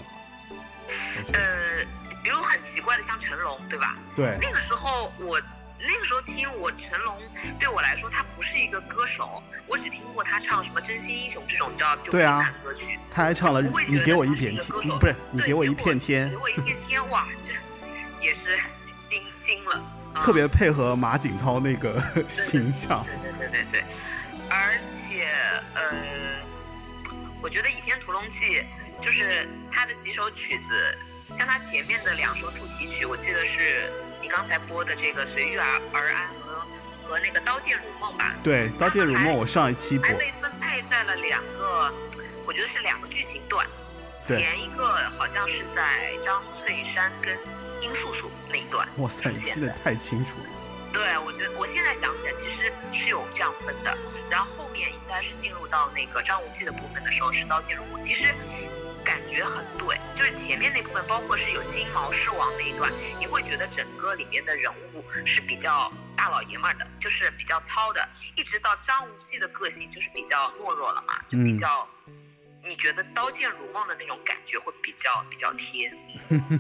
[1.34, 1.84] 呃，
[2.23, 3.97] 比如很奇怪的像成龙，对吧？
[4.15, 5.41] 对那个时候我
[5.88, 7.17] 那个时候听我成龙，
[7.60, 13.00] 对我来说他不是一个歌手，我只听过他唱什么《真心英雄》这种，你知道就对啊歌曲。
[13.12, 17.54] 他还唱了《你给我一片天不是你给我一片天给，我一片天，哇，这
[18.26, 18.58] 也是
[19.06, 19.76] 惊惊了，
[20.13, 23.06] 啊特别配合马景涛那个形象。
[23.06, 23.84] 对对对对对，
[24.50, 25.30] 而且
[25.76, 25.82] 呃，
[27.41, 28.63] 我觉得《倚天屠龙记》
[29.04, 30.98] 就是他的几首曲子，
[31.38, 33.91] 像他前面的两首主题曲，我记得是
[34.25, 36.65] 你刚才播的这个《随遇而而安》和
[37.03, 41.93] 和那个《刀剑如梦》吧，对，《刀剑如梦》我上一期播还，被分配在了两个，
[42.43, 43.67] 我觉得是两个剧情段。
[44.27, 47.38] 对前一个好像是在张翠山跟
[47.83, 50.49] 殷素素那一段哇塞，你记得太清楚了。
[50.91, 53.95] 对，我觉得我现在想起来，其实是有这样分的。
[54.27, 58.01] 然后后面应该是进入到那个张无忌的部分的时候，是刀剑如梦。
[58.01, 58.33] 其实
[59.05, 68.09] 感觉很对，就是前面那部分，包括是有金毛狮王那一段，你会觉得整个里面的人物是比较大老爷们儿的，就是比较糙的。
[68.35, 71.87] 一直到张无忌的个性就是比较懦弱了嘛，就比嗯较，
[72.63, 75.93] 你觉得刀剑如梦的那种感觉会比较比较贴。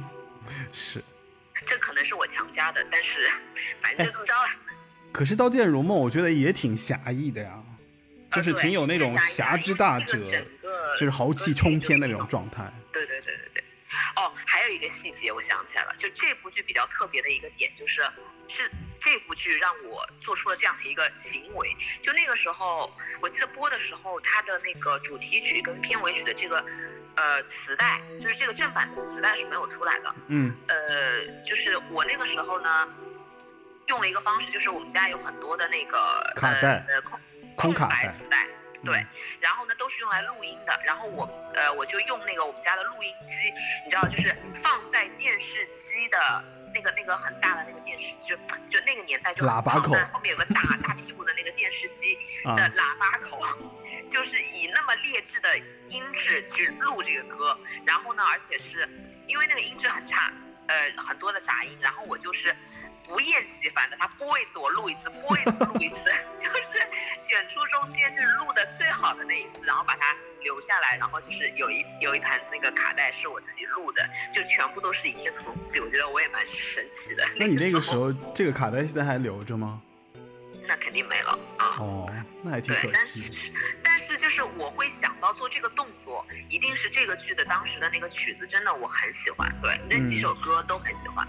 [0.71, 1.03] 是，
[1.65, 3.27] 这可能是我强加的，但是
[3.81, 4.49] 反正就这么着了。
[5.11, 7.57] 可是《刀剑如梦》我觉得也挺侠义的呀，
[8.33, 10.19] 就是挺有那种侠之大者
[10.99, 12.63] 就是豪气冲天的那种状态。
[12.91, 13.63] 对对对对对。
[14.15, 18.01] 哦，还有一个细节我想起来了，就这部剧比较特别的一个点就是，
[18.47, 21.75] 是这部剧让我做出了这样的一个行为。
[22.01, 26.65] 就那个时候，我记得播的时候，它的那个主题曲跟片尾曲的这个
[27.15, 30.15] 呃磁带，就是这个正版的磁带是没有出来的。
[30.27, 32.87] 嗯呃，就是我那个时候呢，
[33.87, 37.19] 用了一个方式，就是我们家有很多的那个卡带呃呃空
[37.55, 38.47] 空卡带白磁带，
[38.85, 39.05] 对，
[39.41, 43.51] 然后呢都是用来录音的，然后我呃我就用那个我们家的录音机，
[43.83, 46.43] 你知道，就是放在电视机的。
[46.75, 48.35] 那个那个很大的那个电视机，就
[48.69, 53.39] 就那个年代就喇叭口后面有个大大屁股的那个电视机的啊喇叭口，
[54.11, 58.85] 就是以那么劣质的音质去录这个歌，然后呢，而且是
[59.25, 60.33] 因为那个音质很差，
[60.67, 62.53] 呃，很多的杂音，然后我就是
[63.07, 66.79] 不厌其烦的，他播一次我录一次，播一次录一次， 就是
[67.17, 77.25] 选出中间就是录的最好的那一次，然后把它留下来，然后就是有一有一盘那个卡带是我自己录的，就全部都是《倚天屠龙记》，我觉得我也蛮神奇的。
[77.37, 79.81] 那你那个时候候这个卡带现在还留着吗？
[80.67, 81.77] 那肯定没了啊。
[81.79, 83.35] 哦，那还挺可，对但惜的。
[83.35, 83.51] 是
[83.83, 91.27] 但是就是我会想到做这个动作，一定是这个剧的当时的那个曲子，真的我很喜欢，对，那几首歌都很喜欢，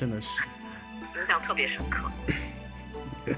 [0.00, 0.26] 真的是。
[1.14, 2.10] 印象特别深刻。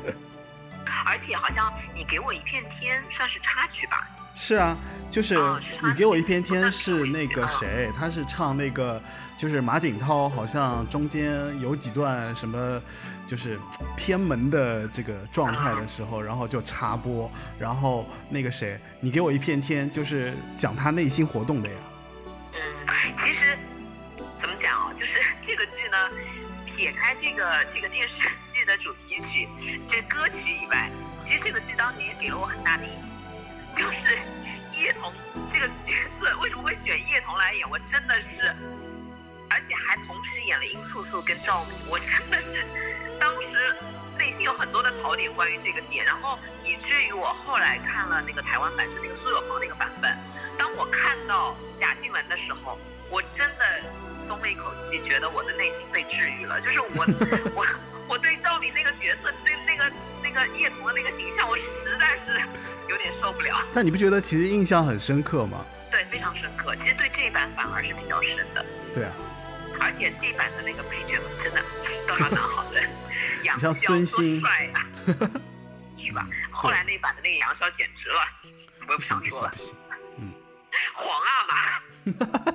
[1.04, 4.08] 而且好像你给我一片天算是插曲吧？
[4.34, 4.78] 是啊，
[5.10, 5.36] 就是
[5.82, 9.02] 你给我一片天是是那个谁，他是唱那个，
[9.36, 12.80] 就是马景涛，好像中间有几段什么，
[13.26, 13.58] 就是
[13.96, 21.76] 偏门的这个状态的时候，然后就插播，然后那个谁，你给我一片天，就是讲他内心活动的呀。
[22.54, 22.60] 嗯，
[23.24, 23.58] 其实
[24.38, 25.96] 怎么讲啊，就是这个剧呢，
[26.76, 29.48] 撇开这个这个电视剧的主题曲、
[29.88, 34.18] 这歌曲以外，其实这个剧当年也给了我很大的意义，就是
[34.80, 35.12] 叶童
[35.52, 38.54] 这个角色为什么会选叶童来演，我真的是
[39.50, 42.64] 而且还同时演了殷素素跟赵敏，我真的是
[43.20, 43.76] 当时
[44.18, 50.16] 内心有很多的槽点关于这个点，然后以至于我后来看了那个台湾版，就那个苏有朋那个版本，
[50.58, 52.78] 当我看到贾静雯的时候，
[53.12, 53.64] 我真的
[54.26, 57.04] 松了一口气，觉得我的内心被治愈了，就是我
[57.54, 57.66] 我
[58.08, 59.92] 我对赵敏那个角色，对那个
[60.22, 61.64] 那个叶童的那个形象，我实
[62.00, 62.40] 在是
[62.88, 63.60] 有点受不了。
[63.74, 65.62] 但你不觉得其实印象很深刻吗？
[65.90, 66.74] 对，非常深刻。
[66.76, 68.64] 其实对这一版反而是比较深的。
[68.94, 69.12] 对啊，
[69.78, 71.62] 而且这一版的那个配角们真的
[72.08, 72.80] 都还蛮好的，
[73.42, 74.06] 杨像逍多
[74.40, 74.88] 帅啊，
[76.00, 76.26] 是吧？
[76.50, 78.22] 后来那版的那个杨逍简直了，
[78.86, 79.76] 我也不想说了不行不。
[80.16, 80.32] 行。
[80.94, 82.51] 皇阿玛，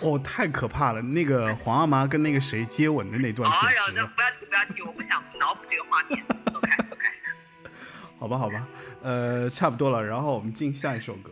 [0.00, 1.00] 哦，太可怕了！
[1.02, 6.22] 那个皇阿玛跟那个谁接吻的那段哎呀，简直了，不要提不要提，我不想脑补这个画面。
[6.52, 7.10] 走开走开。
[8.18, 8.66] 好吧好吧，
[9.02, 11.30] 呃，差不多了，然后我们进下一首歌。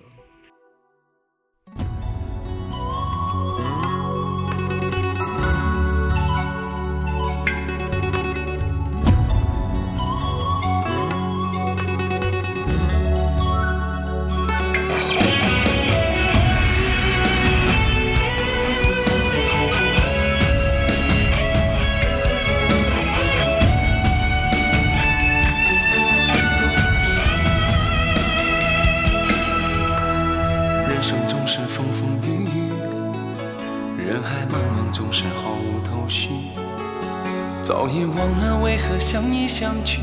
[39.12, 39.98] 相依相聚，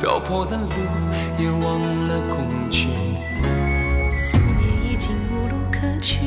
[0.00, 0.66] 漂泊的路
[1.38, 2.88] 也忘了归去。
[4.10, 6.18] 思念已经无路可去，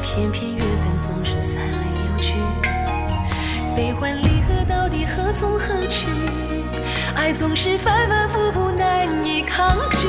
[0.00, 2.32] 偏偏缘分总是散来又去。
[3.76, 6.06] 悲欢离合到底何从何去？
[7.14, 10.08] 爱总是反反复复难以抗拒。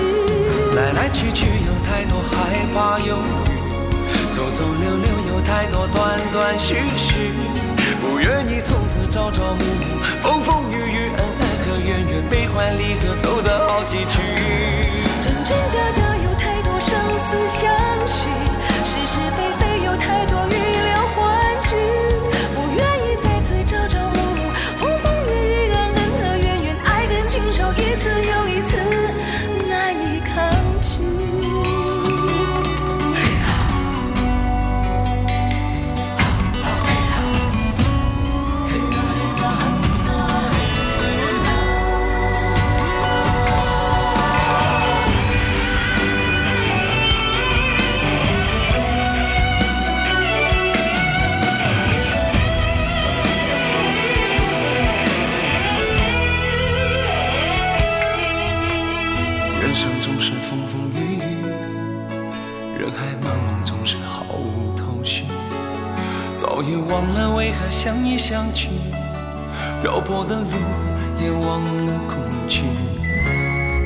[0.73, 7.33] 来来去去有太多害怕犹豫，走走留留有太多断断续续。
[8.01, 14.19] 不愿意从此朝朝暮暮，风风雨雨，恩恩和怨怨，悲欢离合，走得好崎岖。
[15.21, 16.89] 真真假假有太多生
[17.25, 17.29] 死
[17.59, 17.63] 相
[18.07, 18.29] 许，
[66.77, 68.69] 忘了为何相依相聚，
[69.81, 70.47] 漂泊的路
[71.19, 72.17] 也忘了恐
[72.47, 72.61] 惧。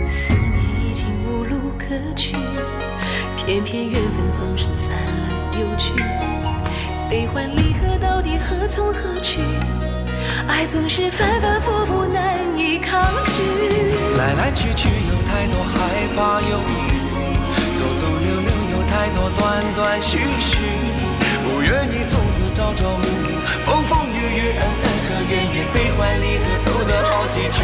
[0.07, 2.35] 思念已经无路可去，
[3.37, 5.93] 偏偏缘分总是散了又去。
[7.09, 9.41] 悲欢离合到底何从何去？
[10.47, 13.41] 爱总是反反复复难以抗拒。
[14.17, 16.71] 来来去去有太多害怕犹豫，
[17.75, 20.57] 走走留留有太多断断续续。
[21.69, 23.29] 愿你从此朝朝暮暮，
[23.63, 27.61] 风风雨雨，恩恩和怨怨，悲欢离合，走了好几曲。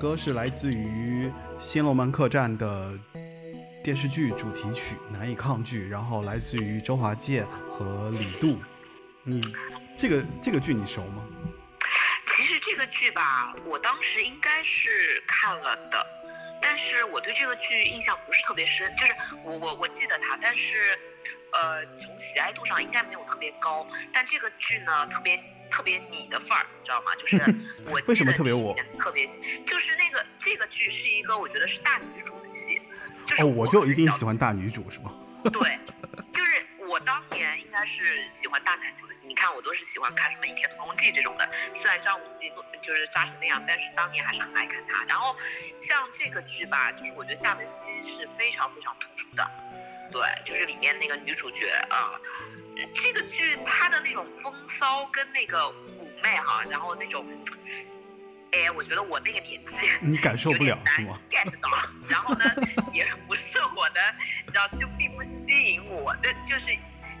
[0.00, 1.28] 歌是来自于
[1.60, 2.98] 《新龙门客栈》的
[3.84, 8.58] 电视剧主题曲《难以抗拒》，然后来自于周华健和李杜。
[9.24, 9.54] 你
[9.98, 11.22] 这个这个剧你熟吗？
[12.34, 16.06] 其实这个剧吧，我当时应该是看了的，
[16.62, 20.98] 但是我对这个剧印象不是特别深，就是我我我记得它，但是，
[21.52, 23.86] 呃，从喜爱度上应该没有特别高。
[24.14, 25.38] 但这个剧呢，特别
[25.70, 27.14] 特别你的范儿，你知道吗？
[27.16, 27.36] 就是
[27.86, 29.26] 我为什么特别我特别，
[29.66, 32.80] 就是那个这个剧是一个我觉得是大女主的戏，
[33.26, 35.12] 就是哦，我就一定很喜欢大女主是吗？
[35.52, 35.78] 对，
[36.34, 39.26] 就是我当年应该是喜欢大男主的戏。
[39.26, 41.48] 你看，我都是喜欢看什么《倚天屠龙记》这种的。
[41.74, 42.52] 虽然张无忌
[42.82, 45.02] 就是渣成那样，但是当年还是很爱看他。
[45.06, 45.34] 然后
[45.78, 49.50] 像这个剧吧，就是我觉得夏文熙是非常非常突出的。
[50.12, 52.20] 对，就是里面那个女主角啊、
[52.56, 52.59] 嗯
[52.94, 55.72] 这个剧它的那种风骚跟那个妩
[56.22, 57.24] 媚哈，然后那种，
[58.52, 61.18] 哎，我觉得我那个年纪你感受不了是吗？
[61.30, 61.70] get 到，
[62.08, 62.44] 然后呢，
[62.92, 64.00] 也不是我的，
[64.46, 66.14] 你知道，就并不吸引我。
[66.22, 66.76] 那就是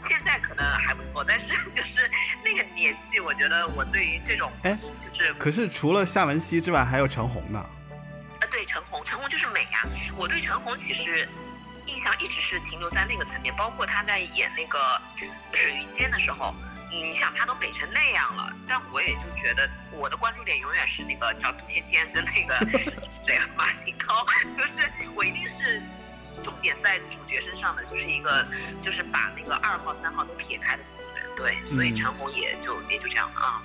[0.08, 2.10] 现在可能还不错，但是就是
[2.44, 7.58] 那个年纪，我觉得我对于这种，哎就是可是除了夏文熙之外，还有陈红呢。
[8.40, 9.86] 啊，对陈红，陈红就是美呀、
[10.16, 11.28] 我对陈红其实
[11.90, 14.78] 印象一直是停留在那个层面，包括他在演那个
[15.52, 16.54] 《水云间》的时候，
[16.90, 22.58] 你想他都美成那样了，但我也就觉得我的关注点永远是那个叫杜芊芊跟那个
[23.24, 24.24] 谁马景涛，
[24.56, 25.82] 就是我一定是。
[26.44, 28.46] 重点在主角身上的，就是一个，
[28.80, 33.60] 就是把那个二号、三号都撇开的这么一个人，对，所以嗯陈红也就也就这样啊。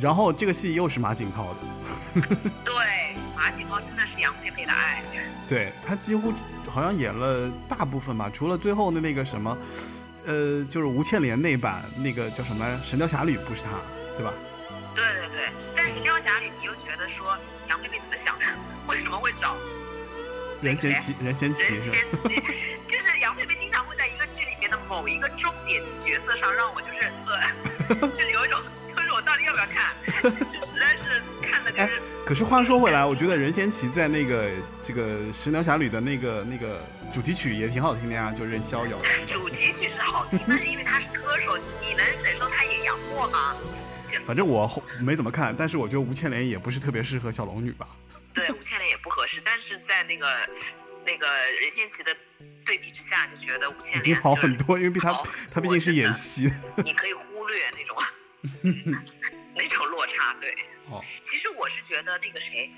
[0.00, 2.26] 然后这个戏又是马景涛的，
[2.64, 5.00] 对，马景涛真的是杨佩佩的爱，
[5.48, 6.32] 对他几乎
[6.72, 9.56] 好像演了大部分吧，除了最后的那个什么，
[10.24, 13.70] 呃，就是吴倩莲那版那个叫什么《神雕侠侣》不是他，
[14.16, 14.32] 对吧？
[14.94, 17.36] 对对对，但是《神雕侠侣》你又觉得说
[17.68, 18.44] 杨佩佩怎么想的？
[18.88, 19.54] 为什么会找
[20.62, 21.96] 任贤齐，任贤齐任是吧？
[22.22, 22.40] 贤齐？
[22.88, 28.58] 就是杨佩佩经常会在一个剧里面的某一个重点角色上让我就是呃， 就是有一种
[28.88, 29.92] 就是我到底要不要看？
[30.50, 32.00] 就实在是看的就哎是
[32.32, 34.48] 可是话说回来，我觉得任贤齐在那个
[34.82, 36.80] 这个《神雕侠侣》的那个那个
[37.12, 39.50] 主题曲也挺好听的呀，就任逍遥主。
[39.50, 43.54] 题曲是好听，但是因为他是歌手，你你能忍受他演杨过吗？
[44.24, 47.86] 反正我后没怎么看，但是我觉得吴倩莲也不是特别适合小龙女吧。
[48.32, 50.26] 对，吴倩莲也不合适，但是在那个
[51.04, 51.26] 那个
[51.60, 52.16] 任贤齐的
[52.64, 56.50] 对比之下，就觉得吴倩莲已经好很多，因为比他他毕竟是演戏。
[56.82, 57.94] 你可以忽略那种
[59.54, 60.34] 那种落差。
[60.40, 60.54] 对，
[60.90, 62.70] 哦， 其实我是觉得那个谁，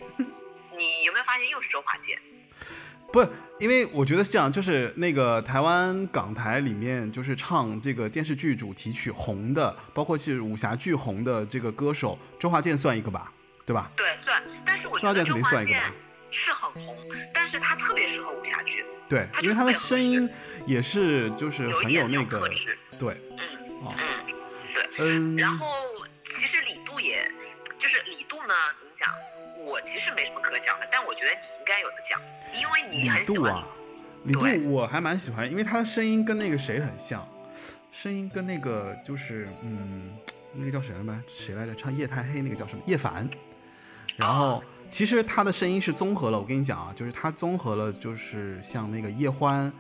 [0.77, 2.19] 你有没有发现又是周华健？
[3.13, 3.29] 不是，
[3.61, 13.33] 因为我觉得是这样，就是那个台湾港台里面，就是唱这个电视剧主题曲红的，包括是武侠剧红的这个歌手，周华健算一个吧，
[13.65, 13.91] 对吧？
[13.95, 15.95] 对，算，但是我觉得周华健定算一个吧
[16.31, 16.97] 是很红，
[17.33, 20.29] 但是他特别适合武侠剧，对，因为他的声音
[20.67, 22.51] 也是就是很有那个，
[22.99, 23.39] 对，嗯
[23.85, 24.35] 哦，嗯，
[24.75, 24.89] 对。
[24.99, 25.67] 嗯，然后
[30.05, 32.21] 实没什么可讲的，但我觉得你应该有的讲，
[32.53, 33.55] 因为你很喜欢
[34.25, 37.27] 李杜啊，李杜我还蛮喜欢，因为他的声音跟那个谁很像，
[37.91, 40.17] 声音跟那个就是嗯，
[40.53, 41.23] 那个叫谁来着？
[41.27, 41.75] 谁来着？
[41.75, 42.83] 唱《夜太黑》那个叫什么？
[42.87, 43.29] 叶凡。
[44.17, 49.73] 然后其实他的声音是综合了，我跟你讲啊，就是他综合了，就是像那个叶欢。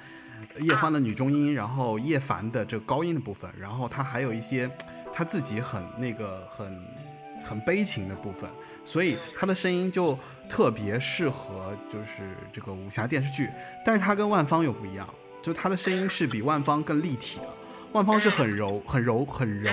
[0.59, 4.68] 叶欢的女中音，然后叶凡的这个高音的部分，然后他还有一些
[5.12, 6.85] 他自己很那个很
[7.43, 8.51] 很悲情的部分，
[8.85, 10.18] 所以他的声音就
[10.49, 13.49] 特别适合就是这个武侠电视剧。
[13.85, 15.09] 但是他跟万芳又不一样，
[15.43, 17.49] 就他的声音是比万芳更立体的。
[17.93, 19.70] 万芳是 很柔、很柔、很柔、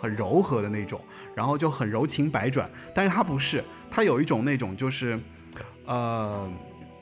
[0.00, 1.00] 很柔和的那种，
[1.34, 2.70] 然后就很柔情百转。
[2.94, 5.18] 但是他不是，他有一种那种就是，
[5.84, 6.48] 呃，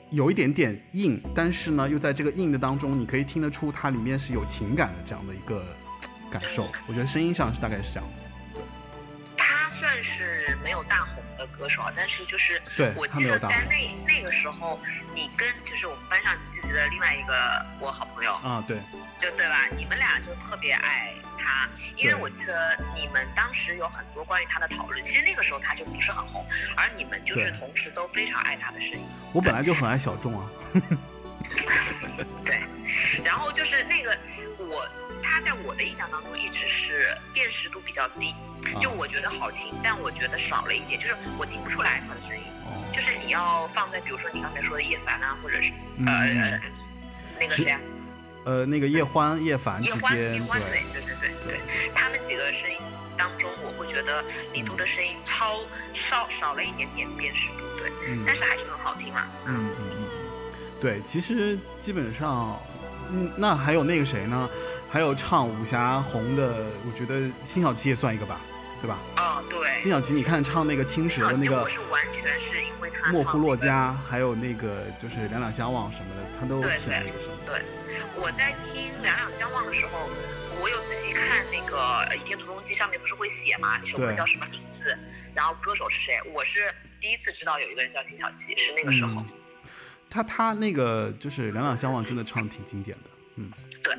[0.09, 5.63] 有一点点硬，但是呢，又在这个硬的当中，你可以听得出它里面是有情感的这样的一个
[6.31, 6.67] 感受。
[6.87, 8.29] 我觉得声音上是大概是这样子。
[9.75, 14.79] 他算是没有大红的歌手，啊，但是就是对我记得在那那个时候，
[15.13, 18.77] 你跟就是我们班上你自己的另外一个我好朋友，啊，对，
[19.19, 19.67] 就对吧？
[19.75, 21.67] 你们俩就特别爱他，
[21.97, 25.03] 因为我记得你们当时有很多关于他的讨论。
[25.03, 26.45] 其实那个时候他就不是很红，
[26.77, 29.05] 而你们就是同时都非常爱他的声音。
[29.33, 30.49] 我本来就很爱小众啊。
[32.43, 32.61] 对，
[33.23, 34.17] 然后就是那个
[34.57, 34.87] 我，
[35.21, 38.33] 他在我的印象当中一直是辨识度比较低，
[38.81, 42.43] 就我觉得好听，但我觉得少了一点，就是我听不出来他的声音。
[42.65, 46.59] 哦，就是你要放在比如说你刚才说的叶凡啊，或者是嗯呃
[47.39, 47.79] 那个谁啊，
[48.45, 51.59] 呃，那个叶欢、叶凡之叶欢，叶间，欢对对对对。
[51.93, 52.77] 他们几个声音
[53.17, 55.59] 当中，我会觉得李杜的声音超
[55.93, 58.23] 少少了一点点辨识度，对，嗯。
[58.25, 59.27] 但是还是很好听嘛。
[59.45, 59.97] 嗯嗯嗯，
[60.79, 62.59] 对，其实基本上，
[63.11, 64.49] 嗯，那还有那个谁呢？
[64.89, 68.39] 还有唱武侠红的，我觉得辛晓琪也算一个吧。
[68.81, 68.99] 对吧？
[69.17, 69.81] 哦，对。
[69.81, 77.33] 辛晓琪，你看唱那个青蛇的那个我是完全是因为他莫唱那个夫洛加，还有那个就是两两相望什么的，他都挺那个什么。
[77.47, 77.61] 对，
[78.15, 80.07] 我在听《两两相望》的时候，
[80.61, 81.77] 我有仔细看那个
[82.09, 84.95] 呃《倚天屠龙记》上面不是会写嘛，那首歌叫什么名字，
[85.33, 86.19] 然后歌手是谁。
[86.33, 89.21] 我是第一次知道有一个人叫辛晓琪，是那个时候。
[89.21, 89.25] 嗯
[90.15, 93.03] 他他那个就是两两相望，真的唱的挺经典的。
[93.35, 93.51] 嗯，
[93.83, 93.93] 对，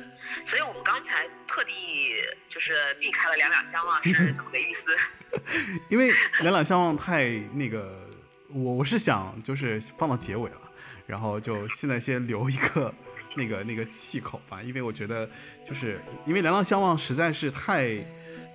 [0.47, 1.71] 所以我们刚才特地
[2.49, 4.97] 就是避开了《两两相望》是怎么个意思？
[5.89, 6.11] 因为
[6.41, 7.95] 两两相望太那个，
[8.49, 10.57] 我我是想就是放到结尾了，
[11.05, 12.91] 然后就现在先留一个
[13.35, 15.29] 那个那个气口吧，因为我觉得
[15.67, 18.03] 就是因为两两相望实在是太。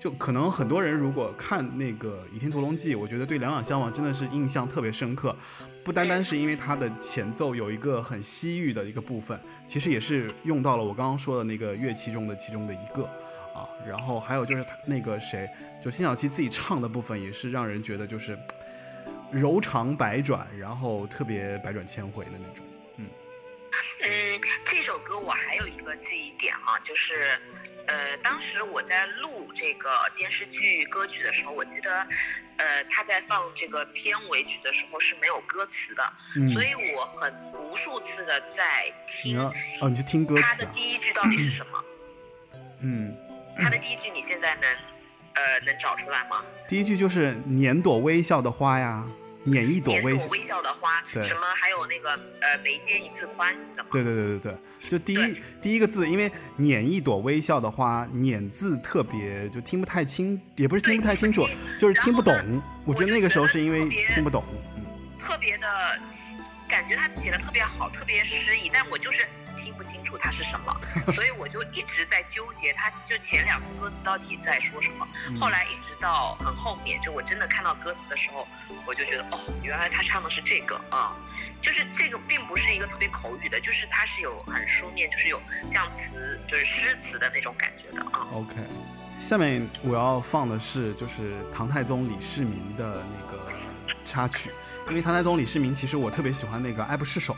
[0.00, 5.36] 就可能很多人如果看那个《倚天屠龙记》，我觉得对两两相望真的是印象特别深刻，
[5.84, 13.02] 不单单是因为它的前奏有一个很西域的一个部分，其实也是用到了我刚刚说的那个乐器中的其中的一个
[13.52, 15.48] 啊，然后还有就是那个谁，
[15.82, 18.38] 就辛晓琪自己唱的部分也是让人觉得就是
[19.32, 22.64] 柔肠百转，然后特别百转千回的那种。
[22.98, 23.06] 嗯，
[24.64, 27.38] 这首歌我还有一个记忆点啊，就是，
[27.86, 32.06] 呃，当时我在录这个电视剧歌曲的时候，我记得，
[32.56, 39.38] 呃，他在放这个片尾曲的时候是没有歌词的，嗯，所以我很无数次的在听
[39.80, 40.64] 哦，你去听歌他的？
[40.66, 41.84] 第一句到底是什么？
[42.80, 43.16] 嗯，
[43.58, 44.68] 他的第一句你现在能，
[45.34, 46.44] 呃，能找出来吗？
[46.68, 49.04] 第一句就是“捻朵微笑的花呀，
[49.44, 50.28] 捻一朵微笑点朵”。
[50.30, 52.10] 微笑的花，对什么还有那个
[52.40, 53.88] 呃眉间一次宽，记得吗？
[53.92, 54.58] 对对对对对，
[54.88, 61.46] 就第一第一个字，因为“捻一朵微笑的花”，“捻”字特别就听不太清，也不是听不太清楚
[61.78, 62.34] 就是听不懂。
[62.84, 64.44] 我觉得那个时候是因为听不懂。
[64.76, 64.82] 嗯
[65.24, 65.66] 特别的，
[66.68, 69.24] 感觉他写的特别好，特别诗意，但我就是
[70.12, 70.80] 楚它是什么，
[71.16, 75.08] 所以我就一直在纠结，它就前两句歌词到底在说什么。
[75.30, 78.46] 嗯后来一直到很后面，就我真的看到歌词的时候，
[78.86, 81.16] 我就觉得哦，原来他唱的是这个啊、
[81.62, 85.40] 就是这个并不是一个特别口语的，就是它是有很书面，就是有
[85.72, 88.28] 像词，就是诗词的那种感觉的啊。
[88.34, 88.54] OK，
[89.18, 93.50] 下面我要放的是就是唐太宗李世民的那个
[94.04, 94.50] 插曲，
[94.88, 97.34] 因为唐太宗李世民其实我特别喜欢那个《爱不释手》，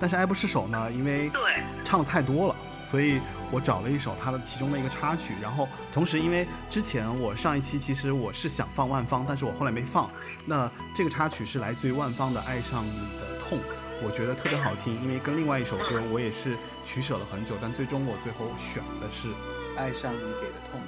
[0.00, 1.42] 但是《爱不释手》呢，因为对，
[1.84, 3.20] 唱的太多了，所以
[3.50, 10.10] 我找了一首他的其中的一个插曲，然后同时因为之前我上一期其实我是想放万芳，但是我后来没放，
[10.46, 13.58] 那这个插曲是来自于万芳的《爱上你的痛》，
[14.02, 19.28] 我觉得特别好听，因为跟另外一首歌我也是取舍了很久，但最终我最后选的是
[19.76, 20.80] 《爱上你给的痛》。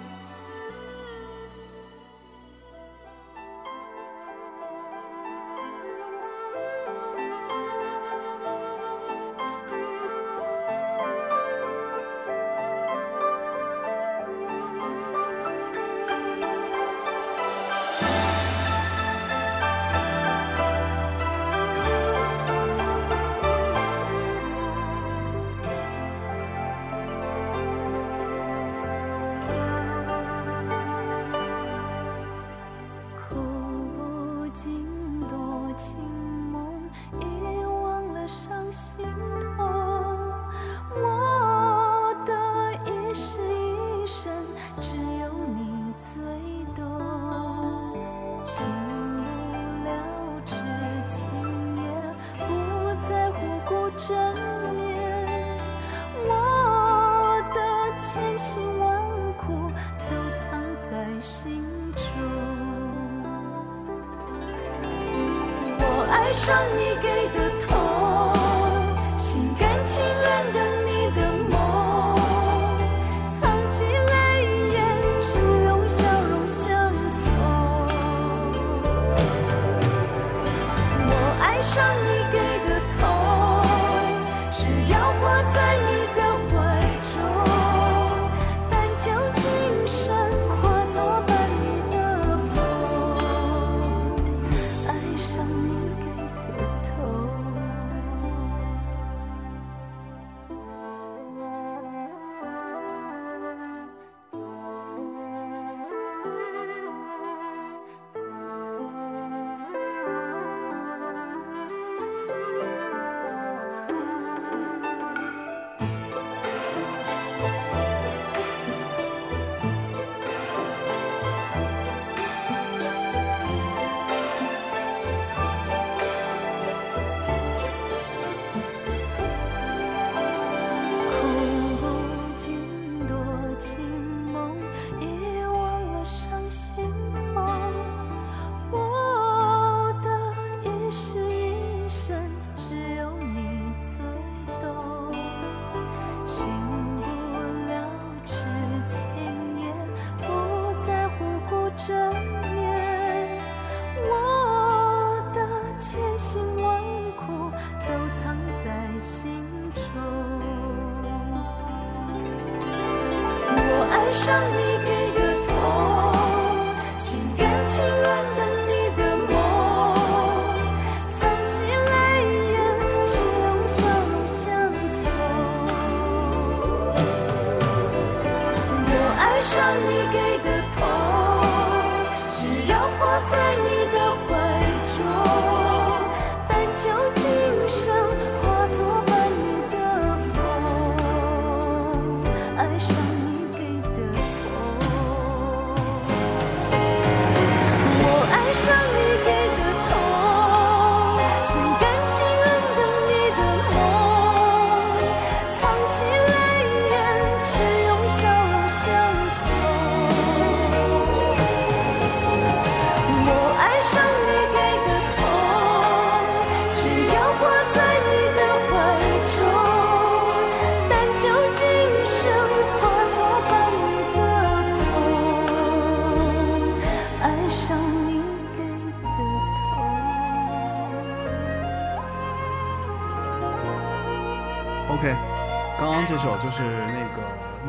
[164.12, 164.91] 爱上你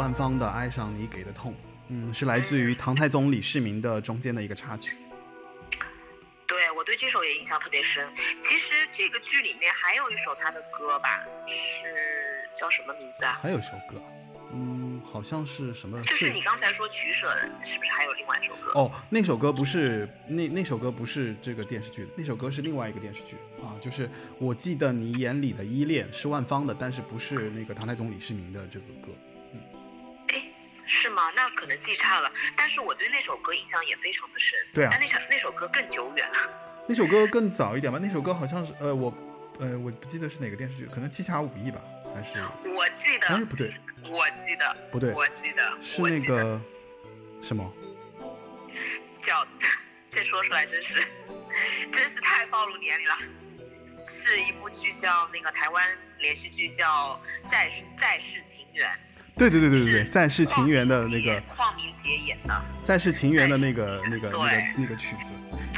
[0.04, 1.54] 万芳的《爱上你给的痛》，
[1.88, 4.98] 嗯，是来自于唐太宗李世民的中间的一个插曲。
[6.46, 8.06] 对我对这首也印象特别深。
[8.42, 13.40] 其实这个剧里面还有一首他的歌吧，是叫什么名字啊？
[13.42, 13.96] 还有一首歌，
[14.52, 16.04] 嗯，好像是什么？
[16.04, 18.74] 就是你刚才说取舍的，是不是还有另外一首歌？
[18.76, 23.72] 哦，那首歌不是那那首歌不是这个电视剧的，那首歌是另外一个电视剧啊。
[23.82, 29.08] 就是我记得你眼里的依恋是万芳的，但是不是那个唐太宗李世民的这个歌。
[30.84, 31.32] 哎，是吗？
[31.36, 32.32] 那可能记差了。
[32.56, 34.60] 但是我对那首歌印象也非常的深。
[34.74, 36.36] 对啊但那首那首歌更久远了。
[36.88, 39.14] 那首歌更早一点吧，那首歌好像是呃我
[39.60, 41.82] 呃我不记得是哪个电视剧，可能《七侠五义》吧，
[42.14, 43.74] 还是我记得，哎不对
[44.10, 46.60] 我记得，不对我记得是那个
[47.42, 47.74] 什么？
[49.18, 49.48] 叫，
[50.12, 51.02] 这说出来真是，
[51.90, 53.16] 真是太暴露年龄了。
[54.06, 57.18] 是一部剧叫那个台湾连续剧叫
[57.50, 58.92] 《再再世情缘》，
[59.36, 62.62] 对对对对对对，是在世情缘的那个邝明杰演的。
[62.84, 65.32] 在世情缘的那个那个那个对那个曲子，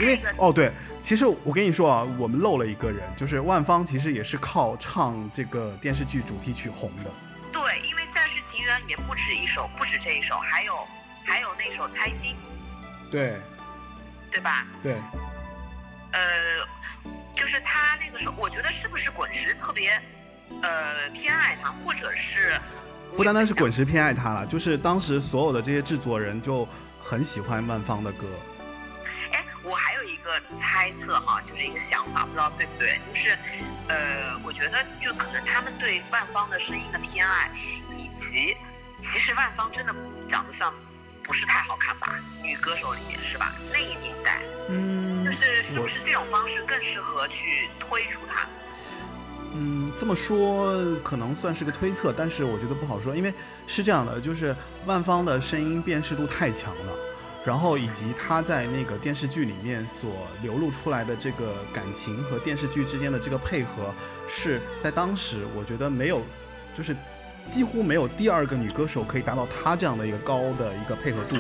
[0.04, 7.12] 因为哦对，其实我跟你说啊，我们漏了一个人，就是万芳，其实也是靠唱这个电视剧主题曲红的。
[7.52, 10.76] 对，因为《在世情缘》里面不止一首，不止这一首，还有
[11.24, 12.32] 还有那首《猜心》，
[13.12, 13.36] 对。
[14.32, 14.68] 对吧？
[14.84, 14.96] 对，
[16.12, 16.20] 呃，
[17.34, 19.98] 就是他那个时候，我觉得是不是滚石特别
[20.62, 22.60] 呃偏爱他，或者是
[23.16, 26.68] 不单单是滚石，偏爱他了，就是当时所有的这些制作人就
[27.00, 28.28] 很喜欢万芳的歌。
[29.32, 33.38] 哎，我还有一个猜测哈，就是一个想法，不知道对不对，就是
[33.88, 37.50] 呃，我觉得就可能他们对万芳的声音的偏爱，
[37.96, 38.58] 以及
[39.00, 39.96] 其实万芳真的
[40.28, 40.74] 长得像
[41.24, 43.54] 不是太好看吧，女歌手里面是吧？
[43.72, 48.46] 那一年代，嗯就是是不是这种方式更适合去推出她？
[49.58, 53.34] 嗯，这么说可能算是个推测，但是我觉得不好说，因为
[53.66, 54.54] 是这样的，就是
[54.86, 56.94] 万芳的声音辨识度太强了，
[57.46, 63.94] 然后以及她在那个电视剧里面所流露出来的这个感情和电视剧之间的这个配合，
[64.28, 66.22] 是在当时我觉得没有，
[66.76, 66.94] 就是
[67.46, 71.38] 几乎没有第二个女歌手可以达到她这样的一个高的一个配合度。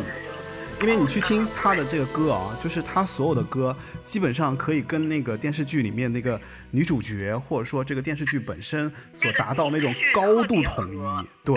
[0.81, 10.99] 因为你去听他的这个歌啊，就是他所有的歌基本上可以跟那个电视剧里面那个女主角，或者说这个电视剧本身所达到那种高度统一。
[11.43, 11.55] 对，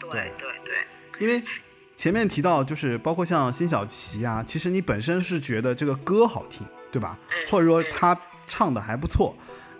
[0.00, 0.74] 对对对
[1.20, 1.40] 因为
[1.96, 7.16] 前面提到就是包括像辛晓琪啊，其实你本身是觉得这个歌好听，对吧？
[7.50, 8.18] 或者说她
[8.48, 9.36] 唱的还不错，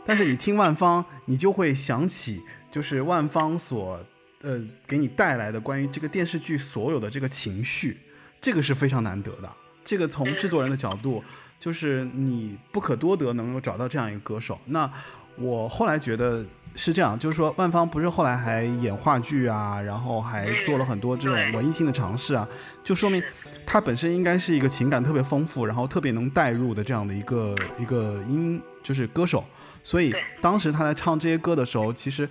[0.06, 2.40] 但是你听万芳，你就会想起
[2.70, 3.98] 就是万芳所
[4.42, 7.96] 呃给你带来的关于这个电视剧所有的这个情绪，
[8.40, 9.50] 这个是非常难得的。
[9.84, 11.22] 这个从制作人的角度，
[11.58, 14.58] 就是你不可多得能够找到这样一个歌手。
[14.66, 14.90] 那
[15.36, 16.44] 我后来觉得
[16.76, 22.46] 是这样，就是说万芳不是后来还演话剧啊，然后还做了很多这种文艺性的尝试啊，
[22.84, 23.22] 就说明
[23.66, 29.44] 他本身应该是一个情感特别丰富，然后特别能带入的这样的一个一个音就是歌手。
[29.82, 32.28] 所以当时他在唱这些歌的时候，其实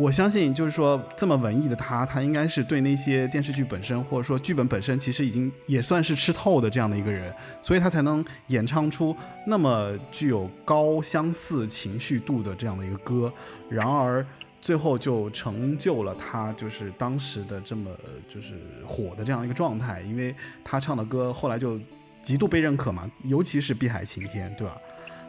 [0.00, 7.30] 我相信，就是说这么文艺的他，他应该是对那些电视剧本身或者说剧本本身，其实已经也算是吃透的这样的一个人，
[7.60, 9.14] 所以他才能演唱出
[9.46, 13.30] 那么具有高相似情绪度的这样的一个歌。
[13.68, 14.24] 然而
[14.62, 17.90] 最后就成就了他就是当时的这么
[18.26, 18.54] 就是
[18.86, 20.34] 火的这样一个状态，因为
[20.64, 21.78] 他唱的歌后来就
[22.22, 24.78] 极度被认可嘛，尤其是《碧海晴天》，对吧？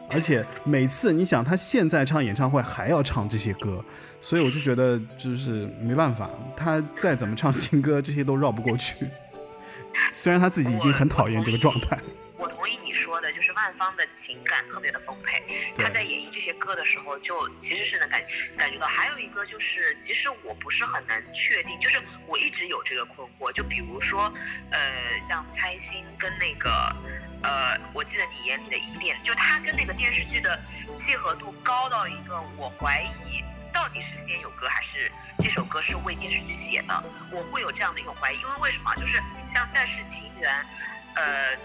[0.08, 3.82] 而且每次你想他现在唱演唱会还要唱这些歌，
[4.22, 8.94] 所以我就觉得就是没办法，他再怎么唱新歌，这些都绕不过去。
[10.10, 11.98] 虽然他自己已经很讨厌这个状态。
[12.38, 15.42] 我同意你说的，就是万芳的情感特别的丰沛，
[15.76, 18.22] 对他在演绎这些歌的时候，就其实是能感
[18.56, 18.86] 感觉到。
[18.86, 23.52] 还有一个就是，其实我不是很能确定，就是我一直有这个困惑。
[23.52, 24.32] 就比如说，
[24.70, 24.80] 呃，
[25.28, 26.70] 像猜心跟那个，
[27.42, 30.58] 呃，我记得你眼里的依恋，就他跟那个电视剧的
[30.96, 33.41] 契合度高到一个，我怀疑。
[33.72, 37.02] 到底是先有歌还是这首歌是为电视剧写的？
[37.30, 38.94] 我会有这样的一种怀疑，因为为什么？
[38.96, 39.20] 就是
[39.52, 40.50] 像《再世情缘》，
[41.14, 41.56] 呃，《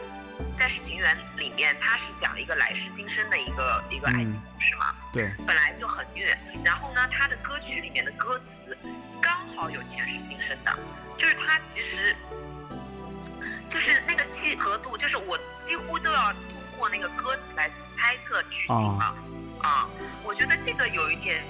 [0.57, 6.37] 再世情缘》里面它是讲一个来世今生的一个一个爱情故事嘛，对，本来就很虐。
[6.63, 8.77] 然后呢，它的歌曲里面的歌词
[9.21, 10.79] 刚好有前世今生的，
[11.17, 12.15] 就是它其实
[13.69, 16.41] 就是那个契合度，就是我几乎都要通
[16.77, 19.15] 过那个歌词来猜测剧情了。
[19.59, 19.89] 啊，
[20.23, 21.43] 我觉得这个有一点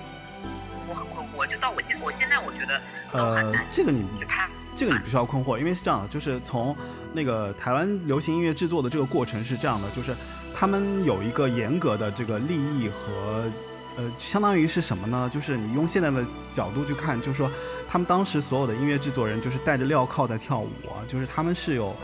[0.87, 2.81] 我很困惑，就到我现我现在我觉得
[3.11, 4.49] 都很呃难，这个你去拍。
[4.75, 6.75] 这个你不需要困惑，因为是这样的，就是从
[7.11, 10.15] 那个台湾流行音乐制作的这个过程是这样的，就是
[10.55, 13.43] 他们有一个严格的这个利益和
[13.97, 15.29] 呃，相当于是什么呢？
[15.33, 16.23] 就是你用现在的
[16.53, 17.49] 角度去看，就是说
[17.89, 21.95] 他们当时所有的音乐制作人就是戴着镣铐在跳舞啊，就是他们是有。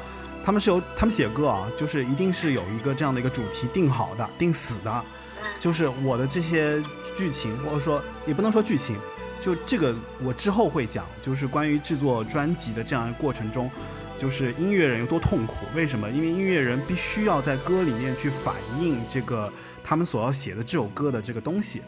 [0.45, 5.01] 他们是有，他们写歌啊，就是一定是有一个这样的一个主题定好的、定死的，
[5.57, 6.83] 就是我的这些
[7.17, 8.95] 剧情，或者说也不能说剧情，
[9.41, 9.93] 就这个
[10.23, 13.69] 我之后会讲，就是关于制作专辑的这样一个过程中，
[14.19, 15.55] 就是音乐人有多痛苦。
[15.75, 16.09] 为什么？
[16.09, 19.51] 因为音乐人必须要在歌里面去反映这个
[19.83, 21.81] 他们所要写的这首歌的这个东西。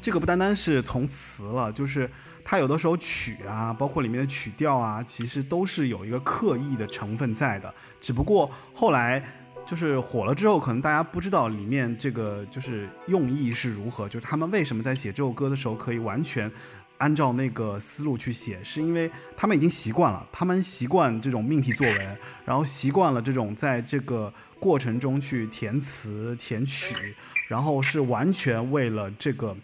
[0.00, 2.10] 这个不单单是从词了，就是
[2.44, 7.72] 它有的时候曲啊，包括里面的曲调啊，其实都是有一个刻意的成分在的。
[8.00, 9.22] 只不过后来
[9.66, 16.50] 就是火了之后，可能大家不知道里面这个就是用意是如何，就是他们为什么在写这首歌的时候可以完全
[16.98, 27.14] 按照那个思路去写，是因为他们已经习惯了，他们习惯这种命题作文，然后习惯了这种在这个过程中去填词填曲，
[27.48, 29.56] 然后是完全为了这个，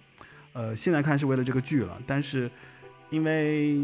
[0.55, 2.51] 呃，现在看是为了这个剧了，但是
[3.11, 3.79] 因为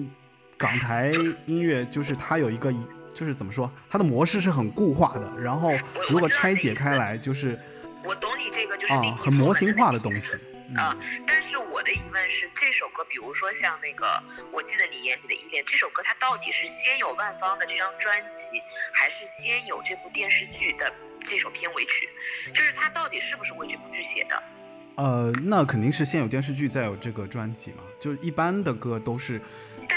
[0.56, 1.12] 港台
[1.44, 2.72] 音乐就是它有一个。
[3.14, 5.72] 就是怎么说，它的模式是很固化的，然后
[6.10, 7.58] 如果拆解开来，就是
[8.02, 10.36] 我懂你这个就是啊很模型化的东西。
[10.74, 10.96] 啊、
[11.26, 14.06] 但是我的疑问是，这首歌，比如说像那个
[14.50, 18.60] 《我记得你眼里的依恋》这首歌，它到底是先有万芳的这张专辑，
[18.90, 20.90] 还是先有这部电视剧的
[21.20, 22.08] 这首片尾曲？
[22.52, 24.42] 就是它到底是不是为这部剧写的？
[24.96, 27.84] 呃，那肯定是先有电视剧，再有这个专辑嘛。
[28.00, 29.40] 就是一般的歌都是，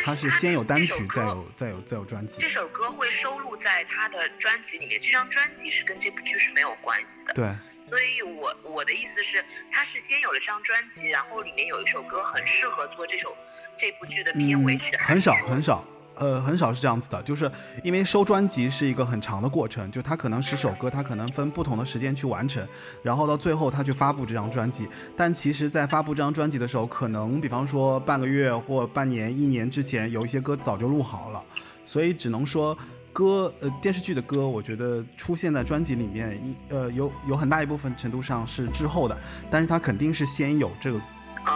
[0.08, 2.48] 它是先有单曲，再有再有再有专辑这。
[2.48, 7.34] 首歌会收录在他的专辑里面，这张专辑是跟这部剧是没有关系的。
[7.34, 7.46] 对，
[7.90, 13.36] 所以我我的意思是，他是先有了这张专辑，然后里面有一首歌很适合做这首
[13.76, 15.84] 这部剧的片尾曲，很少很少，
[16.20, 17.52] 呃，很少是这样子的，就是
[17.84, 22.66] 因为收专辑是一个很长的过程，就它可能十首歌，它可能分不同的时间去完成，
[23.04, 24.88] 然后到最后他去发布这张专辑。
[25.16, 31.42] 但其实，在发布这张专辑的时候，可能比方说半个月或半年、一年之前，有一些歌早就录好了，
[31.86, 32.78] 所以只能说。
[33.14, 39.18] 歌，呃，电视剧的歌，我觉得出现在专辑里面，一呃，有有很大一部分程度上是滞后的，
[39.50, 41.02] 但是它肯定是先有这个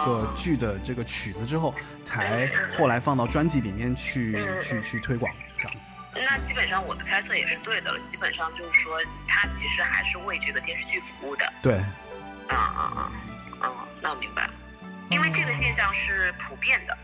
[0.04, 1.74] 个剧的这个曲子之后，
[2.04, 5.80] 才后来放到专辑里面去去去推广这样子。
[6.14, 11.52] 那基本上我的猜测也是对的了，基本上就是说，他其实还是为这个电视剧服务的。
[11.62, 11.74] 对，
[12.48, 13.12] 嗯嗯嗯，
[13.62, 13.70] 嗯，
[14.00, 14.52] 那我明白了，
[15.10, 16.96] 因为这个现象是普遍的，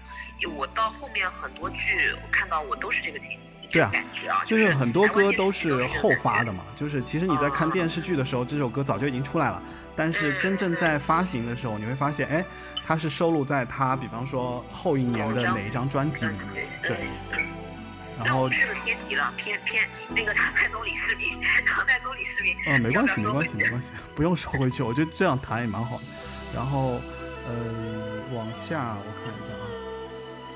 [0.51, 3.39] 我到后面很多剧我看到我都是这个情。
[3.71, 9.63] 对啊感觉啊，就是很多歌都是是后发的嘛，就是其实你在看电视剧的时候，这首歌早就已经出来了，
[9.95, 12.43] 但是真正在发行的时候，你会发现，哎，
[12.89, 16.97] 它是收录在他，比方说后一年的哪一张专辑里面，对。
[18.19, 22.57] 然后那我，这个偏题了，偏偏那个唐太宗李世民，唐太宗李世民。
[22.67, 26.05] 嗯，没关系，没关系，没关系，不用收回去，我觉得这样谈也蛮好的。
[26.55, 26.99] 然后，
[27.47, 27.53] 呃，
[28.33, 29.65] 往下我看一下啊，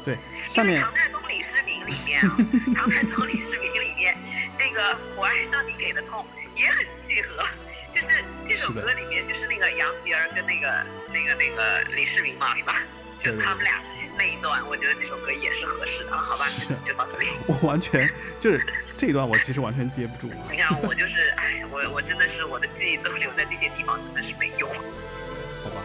[0.03, 0.17] 对，
[0.49, 2.35] 下面唐太宗李世民里面啊，
[2.75, 4.17] 唐太宗李世民里面
[4.59, 6.25] 那个我爱上你给的痛
[6.57, 7.45] 也很契合，
[7.95, 12.83] 就是这首歌里面就是那个杨吉儿跟那个那个那个李世民嘛，是吧？
[13.23, 13.81] 就他们俩
[14.19, 16.11] 那一段，我觉得这首歌也是合适的。
[16.13, 16.47] 啊好吧，
[16.85, 17.29] 就到这里。
[17.47, 18.67] 我完全就是
[18.97, 20.33] 这一段，我其实完全接不住。
[20.51, 24.69] 你看我就是，哎，我我真的是我的记忆都留在这些地方，真的是没用。
[24.69, 25.83] 好吧。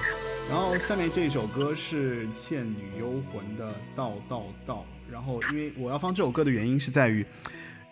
[0.49, 7.25] 然后下面这首歌是《倩女幽魂》的《道道道》，然后因为我要放这首歌的原因是在于，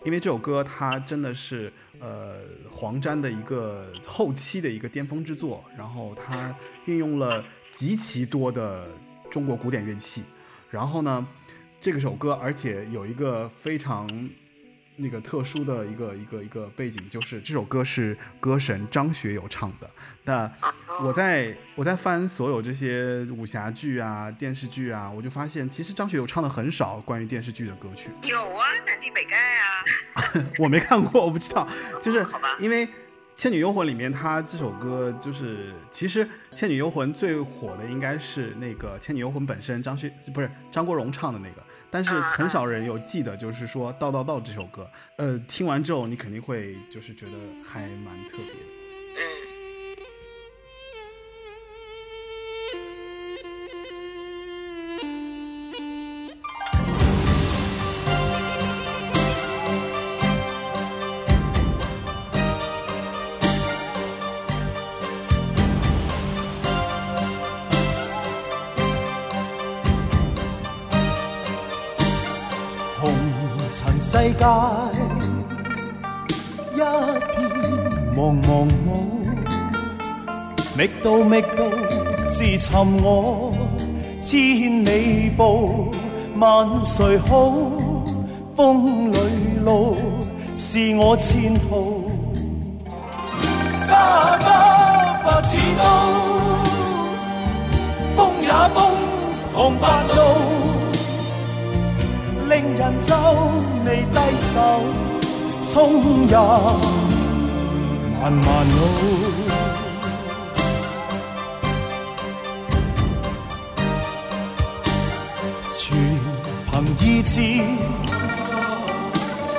[0.04, 2.38] 因为这首歌它真的是呃
[2.76, 6.54] 黄沾的一个后期的一个巅峰之作，然后他
[6.84, 8.86] 运用了极其多的
[9.30, 10.22] 中国古典乐器，
[10.70, 11.26] 然后呢，
[11.80, 14.06] 这个首歌而且有一个非常
[14.96, 19.88] 那个特殊的一个一个一个背景，就是这首歌是歌神张学友唱的。
[20.24, 20.50] 那
[21.02, 28.10] 我在我在翻所有这些武侠剧啊、电视剧啊，我就发现其实张学友唱的很少关于电视剧的歌曲。
[28.22, 31.68] 有啊，南帝北丐啊， 我没看过，我不知道。
[32.02, 32.86] 就是好吧因为
[33.36, 36.24] 《倩女幽魂》里面，他这首歌就是，其实
[36.54, 44.88] 《倩女幽魂》最火的应该是那个《倩女幽魂》本身，张学不是张国荣唱的那个，但是啊很少人有记得，就是说《道道道》这首歌。
[45.16, 47.32] 呃，听完之后你肯定会就是觉得
[47.64, 48.75] 还蛮特别的。
[80.76, 81.64] 觅到觅到
[82.28, 82.70] 自寻
[83.02, 83.54] 我，
[84.20, 85.90] 千里步
[86.36, 87.54] 万谁好？
[88.54, 89.18] 风里
[89.64, 89.96] 路
[90.54, 92.10] 是我前途，
[93.86, 94.46] 揸得
[95.24, 95.82] 不似刀，
[98.16, 98.76] 風也風，
[99.54, 100.18] 紅白路。
[102.48, 103.10] 令人皱
[103.84, 104.18] 眉低
[104.52, 104.56] 首，
[105.72, 105.74] 衝
[106.28, 106.36] 入
[108.20, 109.45] 漫漫路。
[117.36, 117.42] 意志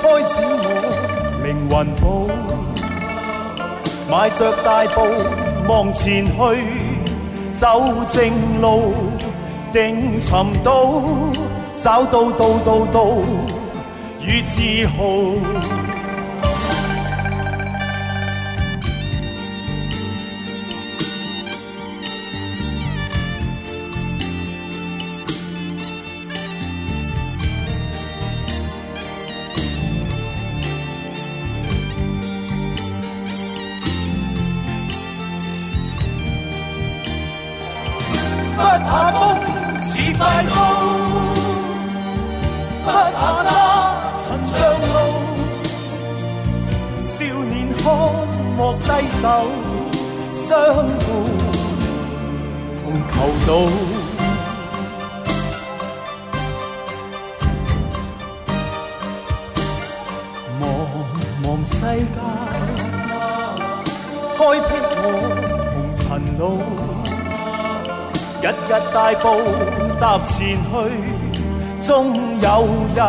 [0.02, 0.66] 開展我
[1.44, 2.28] 灵魂步，
[4.10, 4.96] 迈着大步
[5.68, 6.32] 望前去，
[7.54, 8.92] 走正路，
[9.72, 10.32] 定寻
[10.64, 10.92] 到。
[11.80, 13.06] 找到道道道
[14.20, 15.77] 与自豪。
[50.32, 50.48] 相
[50.86, 51.06] 伴
[52.84, 53.14] 同求
[53.46, 53.50] 道。
[60.60, 60.62] 茫
[61.42, 62.18] 茫世界，
[64.36, 64.68] 開闢
[65.00, 65.04] 我
[65.74, 66.02] 紅塵
[66.38, 66.42] 路，
[68.42, 69.24] 日日大步
[70.00, 70.68] 踏前去。
[71.80, 71.86] 終
[72.42, 72.46] 有
[72.96, 73.00] 日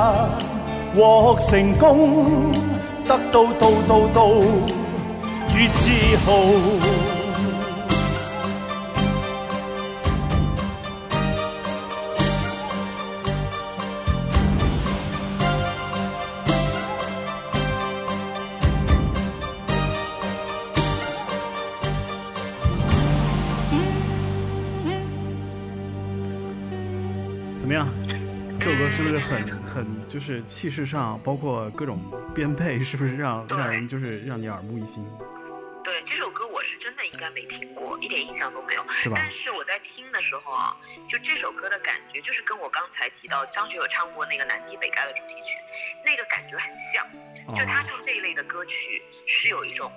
[0.95, 0.99] 獲
[1.49, 1.89] 成功，
[3.07, 4.17] 得到到到到
[5.59, 6.31] 與自豪。
[27.57, 27.85] 怎么样？
[28.61, 31.99] 这首歌是不是很很就是气势上，包括各种
[32.33, 35.05] 编配，是不是让让人就是让你耳目一新，
[37.11, 38.83] 应该没听过，一点印象都没有。
[39.03, 39.15] 对吧？
[39.15, 40.75] 但是我在听的时候啊，
[41.07, 45.57] 就这首歌的感觉，就是跟我刚才提到张学友唱过那个《南帝北丐》的主题曲，
[46.05, 47.07] 那个感觉很像。
[47.55, 49.91] 就他哦唱这一类的歌曲，是有一种，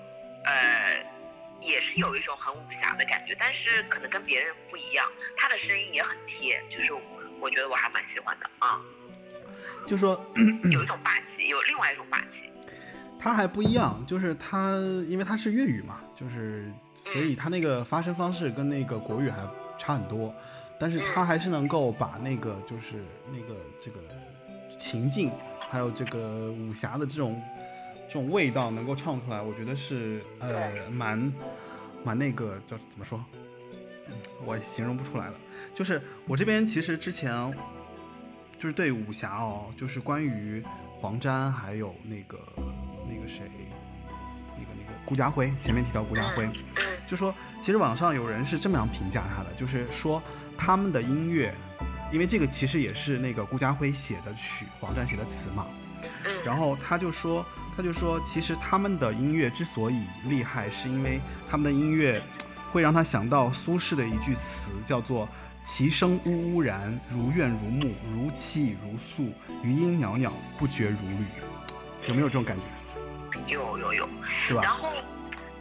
[0.45, 1.05] 呃，
[1.61, 6.93] 也是有一种很武侠的感觉，但是可能跟别人不一样，他的声音也很贴，就是
[7.41, 8.81] 我觉得我还蛮喜欢的啊，
[9.87, 10.19] 就说
[10.71, 12.51] 有一种霸气，有另外一种霸气。
[13.21, 14.73] 他还不一样，就是他
[15.07, 16.73] 因为他是粤语嘛，就是
[17.05, 19.39] 所以他那个发声方式跟那个国语还
[19.79, 20.35] 差很多，
[20.79, 23.99] 但是他还是能够把那个就是那个这个
[24.79, 27.43] 情境，还有这个武侠的这种
[28.07, 31.33] 这种味道能够唱出来，我觉得是呃蛮
[32.05, 33.23] 蛮那个叫怎么说，
[34.09, 35.35] 嗯我形容不出来了。
[35.75, 37.33] 就是我这边其实之前
[38.59, 40.63] 就是对武侠哦，就是关于
[41.01, 42.39] 黄沾还有那个
[43.09, 43.43] 那个谁，
[45.13, 50.23] 顾家辉，前面提到顾家辉，嗯就说其实网上有人是这么样评价他的，就是说
[50.57, 51.55] 他们的音乐，
[52.11, 55.67] 因为这个其实也是那个顾家辉写的曲，黄沾写的词嘛，
[56.25, 57.45] 嗯然后他就说
[57.77, 62.23] 他就说，其实他们的音乐之所以厉害，是因为他们的音乐
[62.73, 65.29] 会让他想到苏轼的一句词，叫做
[65.63, 69.31] “其声呜呜然，如怨如慕，如泣如诉，
[69.63, 71.27] 余音袅袅，不绝如缕”。
[72.09, 72.63] 有没有这种感觉？
[73.47, 74.09] 有有有，
[74.49, 74.73] 对吧然？
[74.73, 74.93] 后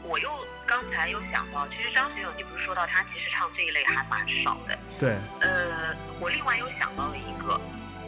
[0.03, 0.29] 我又
[0.65, 4.77] 刚才又想到，其实张学友，你不是说到他其实唱这一类还蛮少的。
[4.99, 7.59] 对，呃，我另外又想到了一个，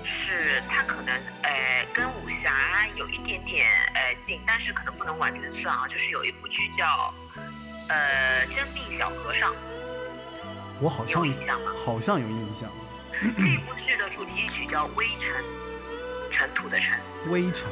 [0.04, 5.88] 是他可能呃跟武侠有一点点呃近，但是可能不能完全算啊。
[5.88, 7.14] 就是有一部剧叫
[7.90, 9.52] 呃《真命小和尚》，
[10.80, 11.72] 我好像有印象吗？
[11.86, 12.70] 好像有印象。
[13.22, 15.44] 这部剧的主题曲叫《微尘》，
[16.32, 17.00] 尘土的尘。
[17.28, 17.64] 微尘，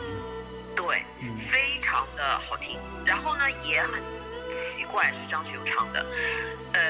[0.75, 2.79] 对，嗯非常的好听。
[3.05, 3.99] 然后呢，也很
[4.77, 6.05] 奇怪，是张学友唱的，
[6.71, 6.81] 呃，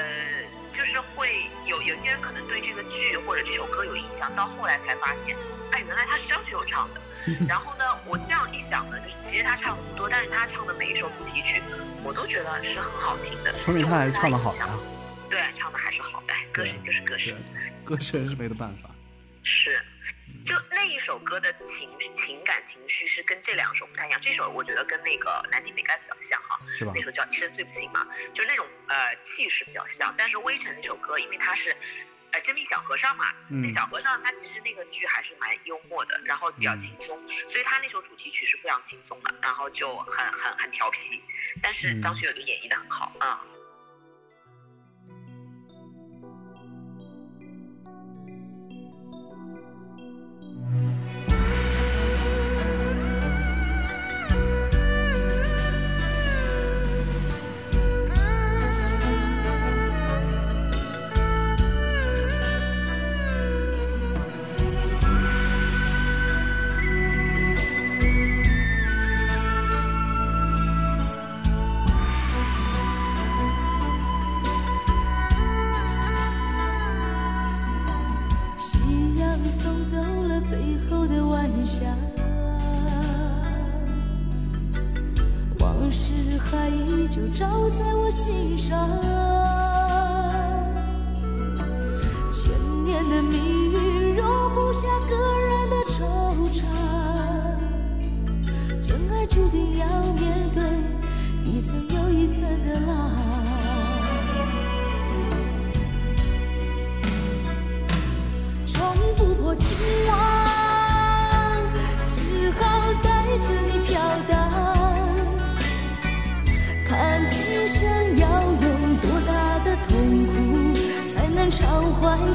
[0.72, 5.36] 就是会有有些人可能对这个剧或者这首歌有印象，到后来才发现，
[5.72, 7.00] 哎，原来他是张学友唱的。
[7.48, 11.60] 然后呢，我这样一想呢，就是其实他唱的不多，但是他唱的每一首主题曲，
[12.04, 14.78] 我都觉得是很好听的，说明他还是唱的好呀呀。
[15.28, 17.34] 对，唱的还是好的，哎歌声就是歌声。
[17.84, 18.88] 歌神是没得办法。
[19.42, 19.82] 是，
[20.44, 24.20] 就那一首歌的情情感情绪是跟这两首不太一样。
[24.20, 30.14] 这首我觉得跟那个《南京北丐》比较像哈，是吧那首叫《一生醉不行》嘛，就是那种呃气势比较像。
[30.16, 31.76] 但是《微尘》那首歌，因为它是
[32.32, 41.22] 呃真命小和尚嘛，嗯那小和尚他其实那个剧还是蛮幽默的，然后比较轻松，所以他那首主题曲是非常轻松的，然后就很很很调皮，
[41.62, 43.44] 但是嗯张学友就演绎的很好啊。
[43.44, 43.51] 夕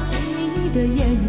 [0.00, 0.16] 欠
[0.54, 1.27] 你的眼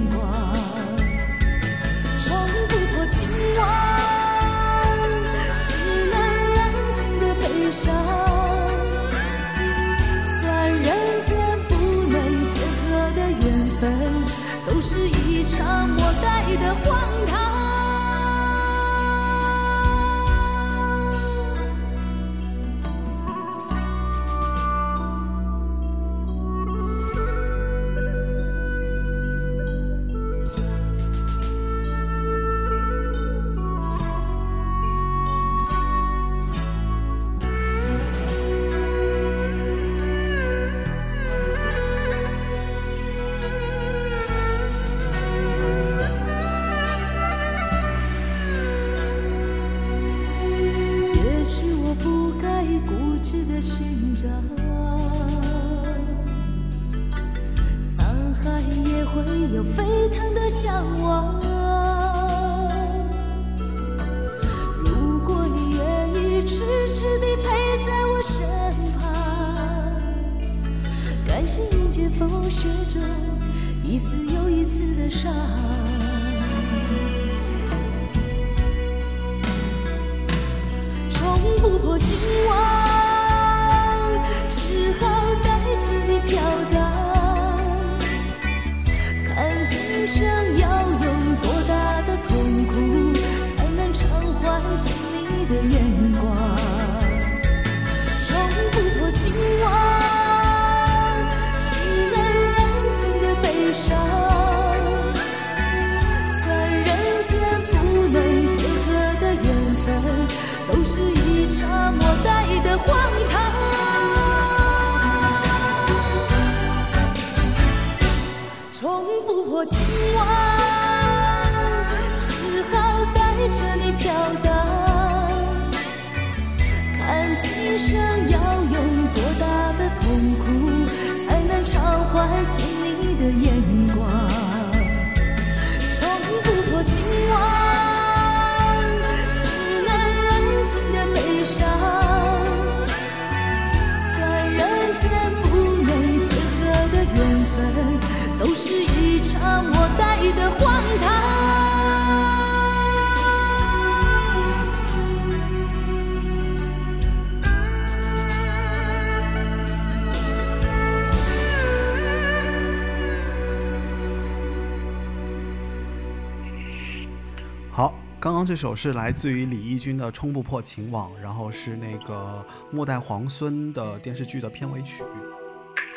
[168.22, 175.02] 刚刚这首是来自于李翊君的《冲不破情网》，然后是那个末代皇孙的电视剧的片尾曲。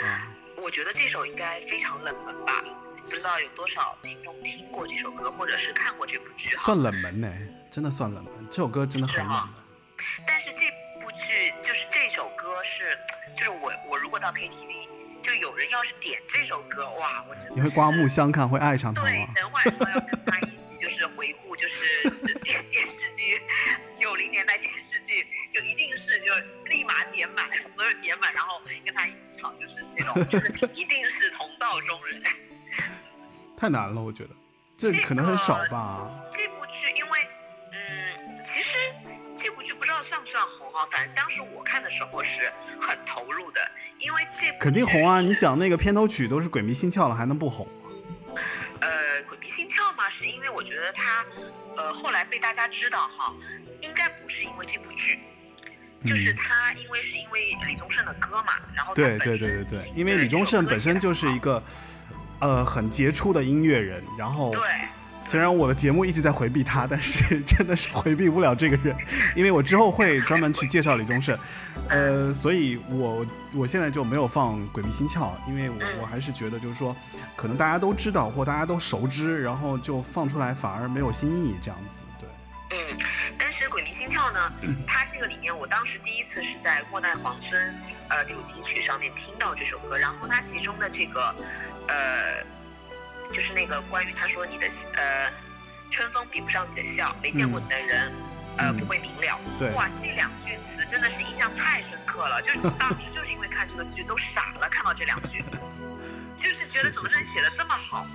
[0.04, 0.30] 啊，
[0.62, 2.62] 我觉得这首应该非常冷门吧？
[3.10, 6.54] 不知道有多少听众听过这首歌，或者是看过这部剧。
[6.54, 7.28] 算冷门呢，
[7.72, 8.32] 真的算冷门。
[8.48, 9.40] 这首歌真的很冷门。
[10.24, 10.60] 但是这
[11.04, 12.96] 部剧就是这首歌是，
[13.36, 14.86] 就是我我如果到 KTV，
[15.20, 19.28] 就有人要是点这首歌，哇，我真的你会刮目相看，会爱上它对吗，？
[19.34, 20.61] 整晚上要跟他一起，
[20.92, 23.40] 就是回顾，就是这电 电视剧，
[23.94, 26.30] 九零年代电视剧，就一定是就
[26.66, 32.22] 立马点满，所有点满，然后跟他一起唱，就是这种，就是一定是同道中人。
[33.56, 34.30] 太难了，我觉得
[34.76, 36.10] 这可能很少吧。
[36.30, 37.18] 这部剧因为，
[37.72, 38.76] 嗯，其实
[39.36, 43.60] 这部剧不知道算不算红啊，反正当时我看的时候是很投入的，
[43.98, 45.20] 因为这部肯定红啊！
[45.22, 47.81] 你想那个片头曲都是鬼迷心窍了，还能不红吗？
[48.80, 51.24] 呃，鬼迷心窍嘛，是因为我觉得他，
[51.76, 53.32] 呃，后来被大家知道哈，
[53.80, 55.18] 应该不是因为这部剧，
[56.04, 61.62] 就是他因为是因为李宗盛的歌嘛，然后他对对对对对，因为李宗盛本身就是一个
[62.40, 64.62] 呃很杰出的音乐人，然后对
[65.24, 68.94] 虽然我的节目一直在回避他，但是 真的是回避不了这个人，
[69.34, 71.38] 因为我之后会专门去介绍李宗盛，
[71.88, 73.24] 呃，所以我
[73.54, 76.94] 我现在就没有放《鬼迷心窍》，因为我我还是觉得就是说，
[77.36, 82.98] 可能大家都知道或大家都熟知，然后就放出来反而没有新意这样子，对，嗯，
[83.38, 84.52] 但是《鬼迷心窍》呢，
[84.86, 87.60] 它这个里面，我当时第一次是在《末代皇孙》
[88.08, 91.34] 呃主题曲上面听到这首歌，然后它其中的这个
[91.88, 92.44] 呃，
[93.32, 95.30] 就是那个关于他说你的呃，
[95.90, 98.12] 春风比不上你的笑，没见过你的人。
[98.58, 99.40] 呃，嗯不会明了。
[99.58, 105.42] 对哇，这两句词真的是印象太深刻了，就是当时就是因为看这个剧都傻了，看到这两句，
[106.36, 108.06] 就是觉得怎么能写的这么好，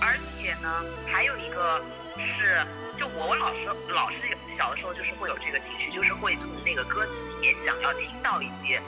[0.00, 1.84] 而且呢，还有一个
[2.16, 2.64] 是，
[2.96, 8.80] 就我老是老是有小的时候就是会有这个情绪，就是会从那个歌词里面想要听到一些，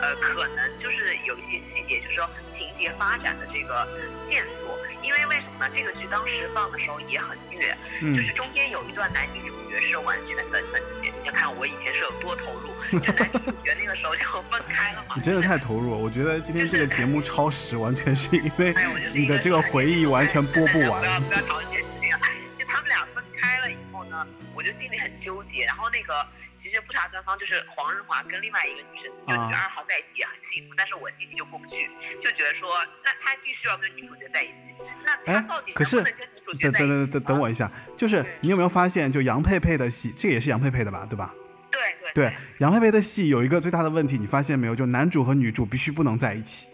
[0.00, 3.86] 呃，可能就是有一些细节，就是说情节发展的这个
[4.28, 4.78] 线索。
[5.02, 5.70] 因为为什么呢？
[5.72, 10.60] 这个剧当时放的时候也很虐，嗯就是中间有一段男女主角是完全的，
[11.00, 15.14] 你你看我以前是有多投入，就男女主角那个时候就分开了嘛。
[15.16, 18.74] 你真的太 投入了，我觉得今天这个节目超时，完全是因为
[19.14, 21.22] 你的这个回忆完全播不不要完。
[21.22, 22.20] 不要讨论这件事情啊！
[22.56, 25.64] 就他们俩分开了以后呢，我就心里很纠结。
[25.64, 26.26] 然后那个
[26.68, 31.88] 其实富察官方就是黄日华跟另外一个女生，就女二号在一起也很幸福，但是我心里就过不去，
[32.20, 34.72] 就觉得说那他必须要跟女主角在一起，
[35.02, 36.88] 那他哎到底可是能不能跟女主角等在一起？
[36.88, 41.32] 等等等等我一下，就是你有没有发现，就杨佩佩的戏，这个也是杨佩佩的吧，对吧？
[41.70, 44.76] 对对对，杨佩佩的戏有一个最大的问题，你发现没有？
[44.76, 46.66] 就男主和女主必须不能在一起，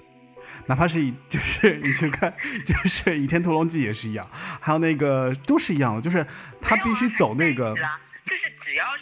[0.66, 2.34] 哪怕是以 就是你去看，
[2.66, 4.28] 就是《倚天屠龙记》也是一样，
[4.60, 6.26] 还有那个都是一样的，就是
[6.60, 7.72] 他必须走那个
[8.26, 8.96] 就是只要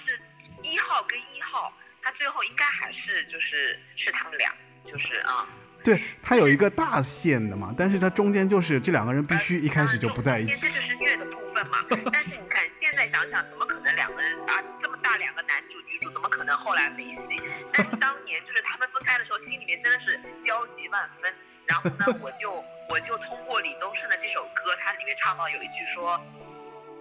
[0.92, 4.52] 号跟一号，他最后应该还是就是是他们俩，
[4.84, 5.48] 就是啊。
[5.82, 10.68] 对他有一个大线的嘛，但是他中间就是这两个人必须一开始就不在一起这。
[10.68, 11.78] 就是虐的部分嘛。
[11.88, 17.40] 但是你看，现在想想，怎么可能两个人啊这么大两个男主女主，怎么可能后来没戏？
[17.72, 21.32] 但是当年就是他们分开的时候，心里面真的是焦急万分。
[21.66, 26.20] 然后呢，我就我就通过李宗盛的这首歌，它里面唱到有一句说，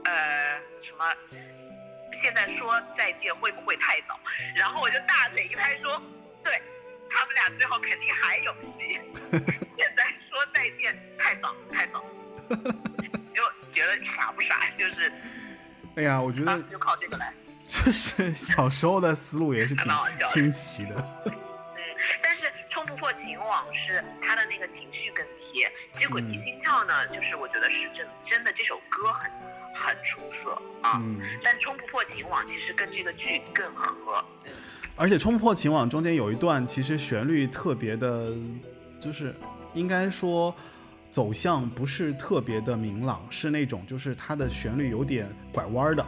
[0.05, 1.05] 呃，什么？
[2.13, 4.19] 现在说再见会不会太早？
[4.55, 6.01] 然后我就大腿一拍说，
[6.43, 6.61] 对，
[7.09, 8.99] 他们俩最后肯定还有戏。
[9.67, 12.03] 现在说再见太早太早，
[12.49, 14.67] 就觉得傻不傻？
[14.77, 15.11] 就是
[15.95, 17.33] 哎呀，我觉得就靠这个来。
[17.65, 19.85] 就是小时候的思路也是挺
[20.33, 21.31] 清奇的。
[22.01, 25.71] 嗯，但是冲不破情网是他的那个情绪更贴。
[25.91, 29.29] 其实鬼迷心窍呢，就是我觉得是真真的这首歌很
[29.73, 30.99] 很出色啊。
[31.03, 34.23] 嗯，但冲不破情网其实跟这个剧更合。
[34.97, 38.33] 而且《冲破情网》中间有一段，其实旋律特别的，
[38.99, 39.33] 就是
[39.73, 40.53] 应该说
[41.11, 46.05] 走向不是特别的明朗，是那种就是它的旋律有点拐弯儿的。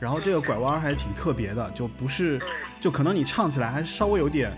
[0.00, 2.38] 然后这个拐弯还挺特别的，就不是，
[2.80, 4.52] 就可能你唱起来还稍微有点，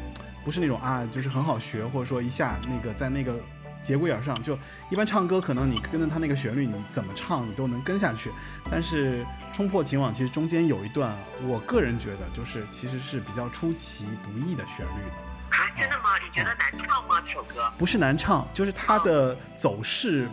[0.47, 3.35] 不是那种啊，就是很好学，或者说一下那个在那个
[3.83, 4.57] 节骨眼上，就
[4.91, 8.31] 一般唱歌可能你跟着他那个旋律，你怎么唱你都能跟下去，
[8.71, 11.13] 但是冲破情网其实中间有一段，
[11.43, 16.17] 我个人觉得就是其实是比较出其不意的旋律的，啊，真的吗？
[16.25, 17.21] 你觉得难唱吗？
[17.21, 20.29] 这首歌不是难唱，就是它的走势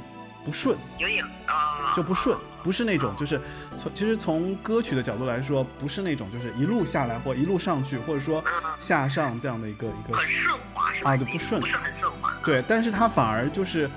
[0.46, 0.78] 不顺。
[1.00, 3.42] 有点啊，就不顺，不是那种就是
[3.82, 8.44] 从其实从歌曲的角度来说，不是那种就是一路下来或一路上去，或者说
[8.80, 11.12] 下上这样的一个一个很顺滑是吧？
[11.12, 12.34] 啊对不顺不是很顺滑。
[12.46, 13.90] 对，但是它反而就是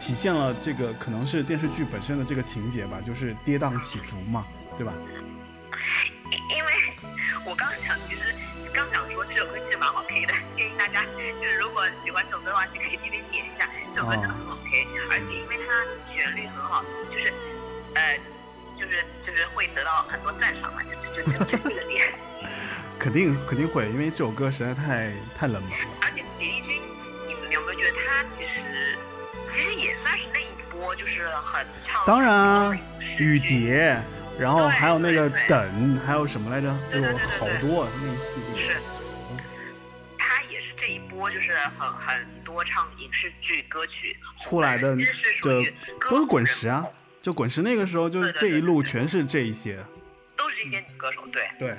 [0.00, 4.44] 体现了这个可能是电视剧本身的这个情节吧，就是跌宕起伏嘛，
[4.76, 4.92] 对吧？
[6.30, 6.72] 因因为
[7.46, 8.34] 我刚想，其实
[8.72, 17.32] 刚想说这首歌其实蛮好 K 的，建议大家就是如果喜欢这首歌的话，去 KTV 点一下，这首歌真的很好 K，、而且因为它旋律很好听，就是
[17.94, 18.18] 呃
[18.84, 22.06] 就是就是会得到很多赞赏嘛，就就就就就这个点。
[22.98, 25.76] 肯定肯定会，因为这首歌实在太太冷门了。
[26.00, 26.80] 而且李丽君，
[27.26, 28.96] 你们有没有觉得她其实
[29.52, 32.78] 其实也算是那一波就是很唱当然啊
[33.18, 34.00] 雨蝶，
[34.38, 36.70] 然后还有那个对对对等，还有什么来着？
[36.92, 38.62] 哎呦对对对对，好对多啊那一系列。
[38.62, 38.76] 是，
[40.16, 45.74] 他也是这一波，就是很很多唱影视剧歌曲出来的其实是属于
[46.08, 46.94] 都是滚石啊红，
[47.24, 49.82] 就滚石那个时候就是这一路全是这一些。
[50.36, 51.74] 都是这些女歌手，对，对，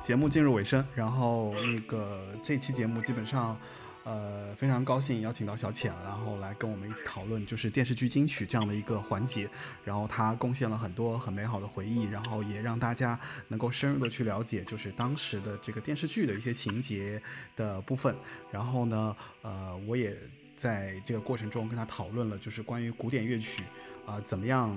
[0.00, 3.58] 节目进入尾声，然后那个这期节目基本上，
[4.04, 9.48] 呃，非常高兴邀请到小浅，然后来跟我们一起讨论就是电视剧金曲这样的一个环节，
[9.84, 13.18] 然后她贡献了很多很美好的回忆，然后也让大家
[13.48, 17.20] 能够深入的去了解就是当时的这个电视剧的一些情节
[17.56, 18.14] 的部分，
[18.52, 20.14] 然后呢，呃，我也
[20.56, 23.64] 在这个过程中跟她讨论了就是关于古典乐曲
[24.06, 24.74] 啊、怎么样。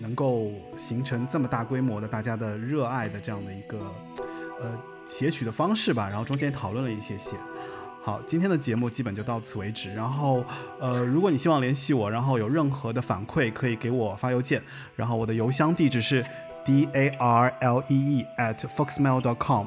[0.00, 3.78] 能够形成这么大规模的大家的热爱的这样的一个
[4.58, 4.66] 呃
[5.06, 7.32] 写曲的方式吧，然后中间讨论了一些些。
[8.02, 9.94] 好，今天的节目基本就到此为止。
[9.94, 10.42] 然后，
[10.80, 14.62] 呃，如果你希望联系我，然后有任何的反馈，可以给我发邮件。
[14.96, 16.24] 然后我的邮箱地址是
[16.64, 19.66] d a r l e e at foxmail dot com。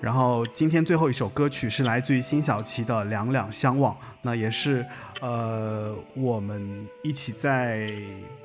[0.00, 3.92] 然后今天最后一首歌曲是来自于辛晓琪的《两两相望》，
[4.22, 4.86] 那也是
[5.20, 7.90] 呃我们一起在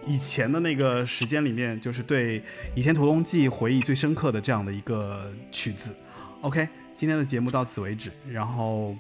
[0.05, 2.39] 以前的那个时间里面，就是对
[2.73, 5.95] 《倚天屠龙记》回忆最深刻的这样的一个曲子。
[6.41, 6.67] OK，
[6.97, 8.11] 今天的节目到此为止。
[8.31, 8.95] 然后，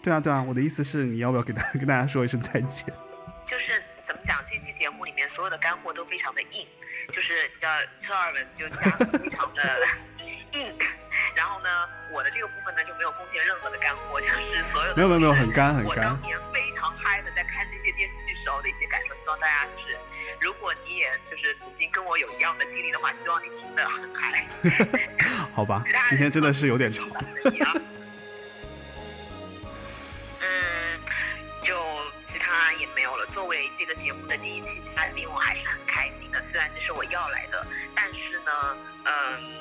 [0.00, 2.86] 对啊对啊，我的意思是，你要不要给大 跟大家说一声再见？
[3.44, 6.64] 就是怎么讲，这期节目里面所有的干货都非常的硬，
[7.12, 9.62] 就是你知道车尔文就加的非常的，
[11.42, 11.68] 然后呢，
[12.08, 19.98] 我的这个部分呢就没有贡献任何的干货，就是所有的没有没有没有很干很干我当年非常嗨的在看这些电视剧时候的一些感受，希望大家就是，
[20.40, 24.46] 如果你也就是曾经跟我有一样的经历的话，希望你听得很嗨。
[25.52, 27.08] 好吧今天真的是有点长。
[27.08, 27.72] 所以啊，
[30.42, 31.00] 嗯，
[31.60, 31.76] 就
[32.22, 33.26] 其他也没有了。
[33.34, 36.40] 作为这个节目的第一期嘉宾，我还是很开心的。
[36.40, 37.66] 虽然这是我要来的，
[37.96, 39.56] 但是呢，嗯，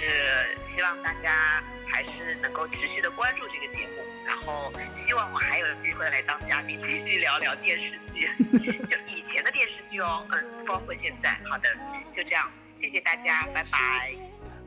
[0.00, 8.26] 就是希望大家还是能够持续的关注这个节目，然后希望我还有机会来当嘉宾，继续聊聊电视剧，
[8.88, 11.38] 就以前的电视剧哦，嗯，包括现在。
[11.44, 11.68] 好的，
[12.14, 14.14] 就这样，谢谢大家，拜拜。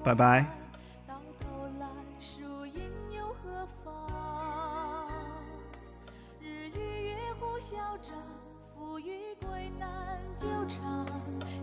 [0.04, 0.46] 拜拜。
[1.08, 1.88] 到头来，
[2.22, 5.10] 输赢又何妨？
[6.40, 8.16] 日与月互消长，
[8.76, 9.90] 富与贵难
[10.38, 11.08] 久长。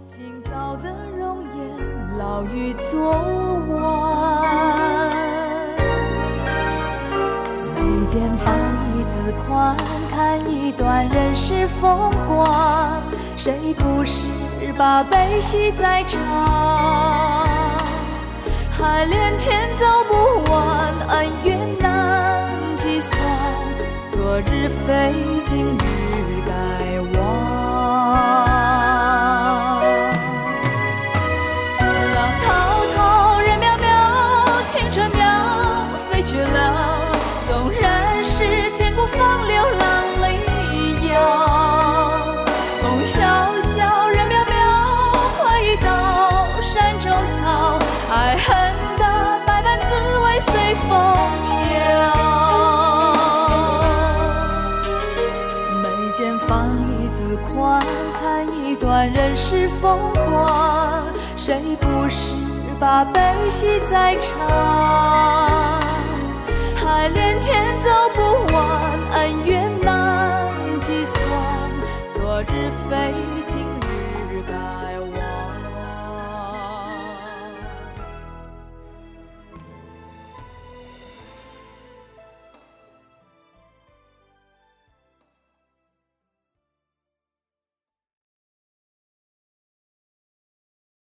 [0.08, 1.78] 今早的容颜，
[2.20, 3.12] 老于昨
[3.70, 3.80] 晚。
[7.78, 8.54] 眉间放
[8.92, 9.74] 一字宽，
[10.14, 13.02] 看一段人世风光。
[13.38, 14.26] 谁不是
[14.76, 16.20] 把悲喜在尝？
[18.70, 23.18] 海连天走不完，恩怨难计算。
[24.12, 25.14] 昨日非，
[25.46, 25.78] 今日
[59.50, 61.02] 是风光。
[61.36, 62.32] 谁不是
[62.78, 65.80] 把悲喜在尝？
[66.76, 68.64] 海连天走不完，
[69.14, 70.46] 恩怨难
[70.82, 71.20] 计算。
[72.14, 73.39] 昨日非。